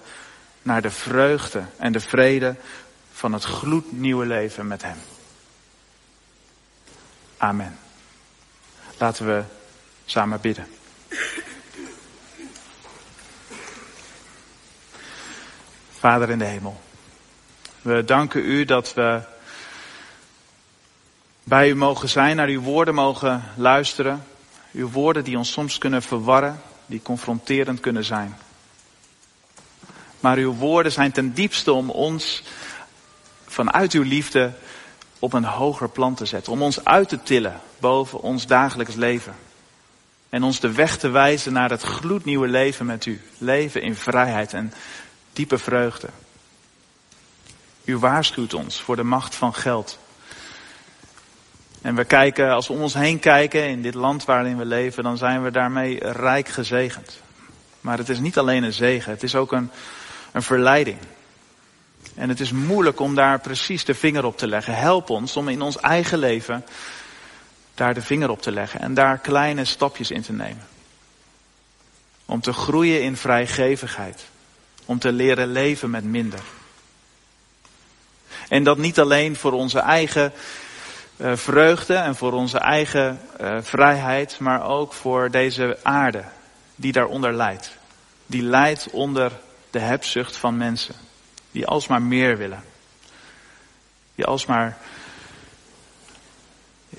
naar 0.62 0.82
de 0.82 0.90
vreugde 0.90 1.64
en 1.76 1.92
de 1.92 2.00
vrede 2.00 2.56
van 3.12 3.32
het 3.32 3.44
gloednieuwe 3.44 4.26
leven 4.26 4.66
met 4.66 4.82
Hem. 4.82 4.98
Amen. 7.36 7.78
Laten 8.98 9.26
we 9.26 9.42
samen 10.04 10.40
bidden. 10.40 10.66
Vader 15.98 16.30
in 16.30 16.38
de 16.38 16.44
hemel, 16.44 16.80
we 17.82 18.04
danken 18.04 18.44
U 18.44 18.64
dat 18.64 18.94
we 18.94 19.20
bij 21.44 21.68
U 21.68 21.74
mogen 21.74 22.08
zijn, 22.08 22.36
naar 22.36 22.48
Uw 22.48 22.60
woorden 22.60 22.94
mogen 22.94 23.44
luisteren. 23.56 24.24
Uw 24.72 24.90
woorden 24.90 25.24
die 25.24 25.38
ons 25.38 25.52
soms 25.52 25.78
kunnen 25.78 26.02
verwarren, 26.02 26.60
die 26.86 27.02
confronterend 27.02 27.80
kunnen 27.80 28.04
zijn. 28.04 28.36
Maar 30.20 30.36
Uw 30.36 30.54
woorden 30.54 30.92
zijn 30.92 31.12
ten 31.12 31.32
diepste 31.32 31.72
om 31.72 31.90
ons 31.90 32.42
vanuit 33.46 33.92
Uw 33.92 34.02
liefde 34.02 34.52
op 35.18 35.32
een 35.32 35.44
hoger 35.44 35.88
plan 35.88 36.14
te 36.14 36.26
zetten. 36.26 36.52
Om 36.52 36.62
ons 36.62 36.84
uit 36.84 37.08
te 37.08 37.22
tillen 37.22 37.60
boven 37.78 38.20
ons 38.20 38.46
dagelijks 38.46 38.94
leven. 38.94 39.34
En 40.28 40.42
ons 40.42 40.60
de 40.60 40.72
weg 40.72 40.98
te 40.98 41.08
wijzen 41.08 41.52
naar 41.52 41.70
het 41.70 41.82
gloednieuwe 41.82 42.48
leven 42.48 42.86
met 42.86 43.06
U. 43.06 43.20
Leven 43.38 43.82
in 43.82 43.96
vrijheid 43.96 44.52
en 44.52 44.72
diepe 45.32 45.58
vreugde. 45.58 46.08
U 47.84 47.96
waarschuwt 47.96 48.54
ons 48.54 48.80
voor 48.80 48.96
de 48.96 49.02
macht 49.02 49.34
van 49.34 49.54
geld. 49.54 49.98
En 51.82 51.94
we 51.94 52.04
kijken, 52.04 52.50
als 52.50 52.66
we 52.66 52.72
om 52.72 52.80
ons 52.80 52.94
heen 52.94 53.18
kijken 53.18 53.68
in 53.68 53.82
dit 53.82 53.94
land 53.94 54.24
waarin 54.24 54.58
we 54.58 54.64
leven, 54.64 55.02
dan 55.02 55.16
zijn 55.16 55.42
we 55.42 55.50
daarmee 55.50 55.98
rijk 56.10 56.48
gezegend. 56.48 57.20
Maar 57.80 57.98
het 57.98 58.08
is 58.08 58.18
niet 58.18 58.38
alleen 58.38 58.62
een 58.62 58.72
zegen, 58.72 59.12
het 59.12 59.22
is 59.22 59.34
ook 59.34 59.52
een, 59.52 59.70
een 60.32 60.42
verleiding. 60.42 60.98
En 62.14 62.28
het 62.28 62.40
is 62.40 62.52
moeilijk 62.52 63.00
om 63.00 63.14
daar 63.14 63.40
precies 63.40 63.84
de 63.84 63.94
vinger 63.94 64.24
op 64.24 64.38
te 64.38 64.46
leggen. 64.46 64.74
Help 64.74 65.10
ons 65.10 65.36
om 65.36 65.48
in 65.48 65.62
ons 65.62 65.80
eigen 65.80 66.18
leven 66.18 66.64
daar 67.74 67.94
de 67.94 68.02
vinger 68.02 68.30
op 68.30 68.42
te 68.42 68.52
leggen 68.52 68.80
en 68.80 68.94
daar 68.94 69.18
kleine 69.18 69.64
stapjes 69.64 70.10
in 70.10 70.22
te 70.22 70.32
nemen. 70.32 70.66
Om 72.26 72.40
te 72.40 72.52
groeien 72.52 73.02
in 73.02 73.16
vrijgevigheid. 73.16 74.24
Om 74.84 74.98
te 74.98 75.12
leren 75.12 75.52
leven 75.52 75.90
met 75.90 76.04
minder. 76.04 76.42
En 78.48 78.64
dat 78.64 78.78
niet 78.78 79.00
alleen 79.00 79.36
voor 79.36 79.52
onze 79.52 79.78
eigen 79.78 80.32
uh, 81.22 81.36
vreugde 81.36 81.94
en 81.94 82.16
voor 82.16 82.32
onze 82.32 82.58
eigen 82.58 83.20
uh, 83.40 83.56
vrijheid, 83.60 84.38
maar 84.38 84.64
ook 84.64 84.92
voor 84.92 85.30
deze 85.30 85.78
aarde 85.82 86.24
die 86.74 86.92
daaronder 86.92 87.34
lijdt. 87.34 87.76
Die 88.26 88.42
lijdt 88.42 88.90
onder 88.90 89.32
de 89.70 89.78
hebzucht 89.78 90.36
van 90.36 90.56
mensen. 90.56 90.94
Die 91.50 91.66
alsmaar 91.66 92.02
meer 92.02 92.36
willen. 92.36 92.64
Die 94.14 94.24
alsmaar 94.24 94.78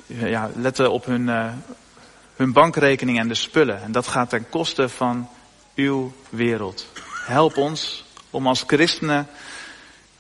ja, 0.06 0.50
letten 0.56 0.92
op 0.92 1.06
hun, 1.06 1.28
uh, 1.28 1.52
hun 2.36 2.54
bankrekening 2.54 3.20
en 3.20 3.28
de 3.28 3.36
spullen. 3.36 3.82
En 3.82 3.92
dat 3.92 4.08
gaat 4.08 4.30
ten 4.30 4.50
koste 4.50 4.90
van 4.90 5.30
uw 5.76 6.14
wereld. 6.30 6.88
Help 7.26 7.58
ons 7.58 8.06
om 8.30 8.48
als 8.48 8.64
christenen 8.68 9.28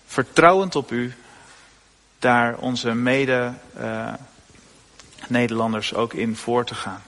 vertrouwend 0.06 0.76
op 0.76 0.92
u 0.92 1.14
daar 2.24 2.58
onze 2.58 2.94
mede 2.94 3.54
uh, 3.78 4.14
Nederlanders 5.28 5.94
ook 5.94 6.14
in 6.14 6.36
voor 6.36 6.66
te 6.66 6.76
gaan. 6.76 7.02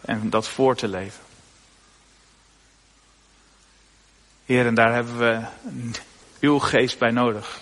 En 0.00 0.30
dat 0.30 0.48
voor 0.48 0.76
te 0.76 0.88
leven. 0.88 1.22
Heer, 4.44 4.66
en 4.66 4.74
daar 4.74 4.92
hebben 4.92 5.18
we 5.18 5.42
uw 6.40 6.58
geest 6.58 6.98
bij 6.98 7.10
nodig. 7.10 7.60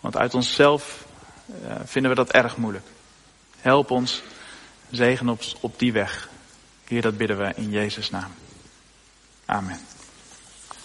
Want 0.00 0.16
uit 0.16 0.34
onszelf 0.34 1.04
uh, 1.64 1.72
vinden 1.84 2.10
we 2.10 2.16
dat 2.16 2.30
erg 2.30 2.56
moeilijk. 2.56 2.86
Help 3.60 3.90
ons, 3.90 4.22
zegen 4.90 5.28
op, 5.28 5.42
op 5.60 5.78
die 5.78 5.92
weg. 5.92 6.28
Heer, 6.84 7.02
dat 7.02 7.16
bidden 7.16 7.38
we 7.38 7.52
in 7.56 7.70
Jezus' 7.70 8.10
naam. 8.10 8.32
Amen. 9.44 9.80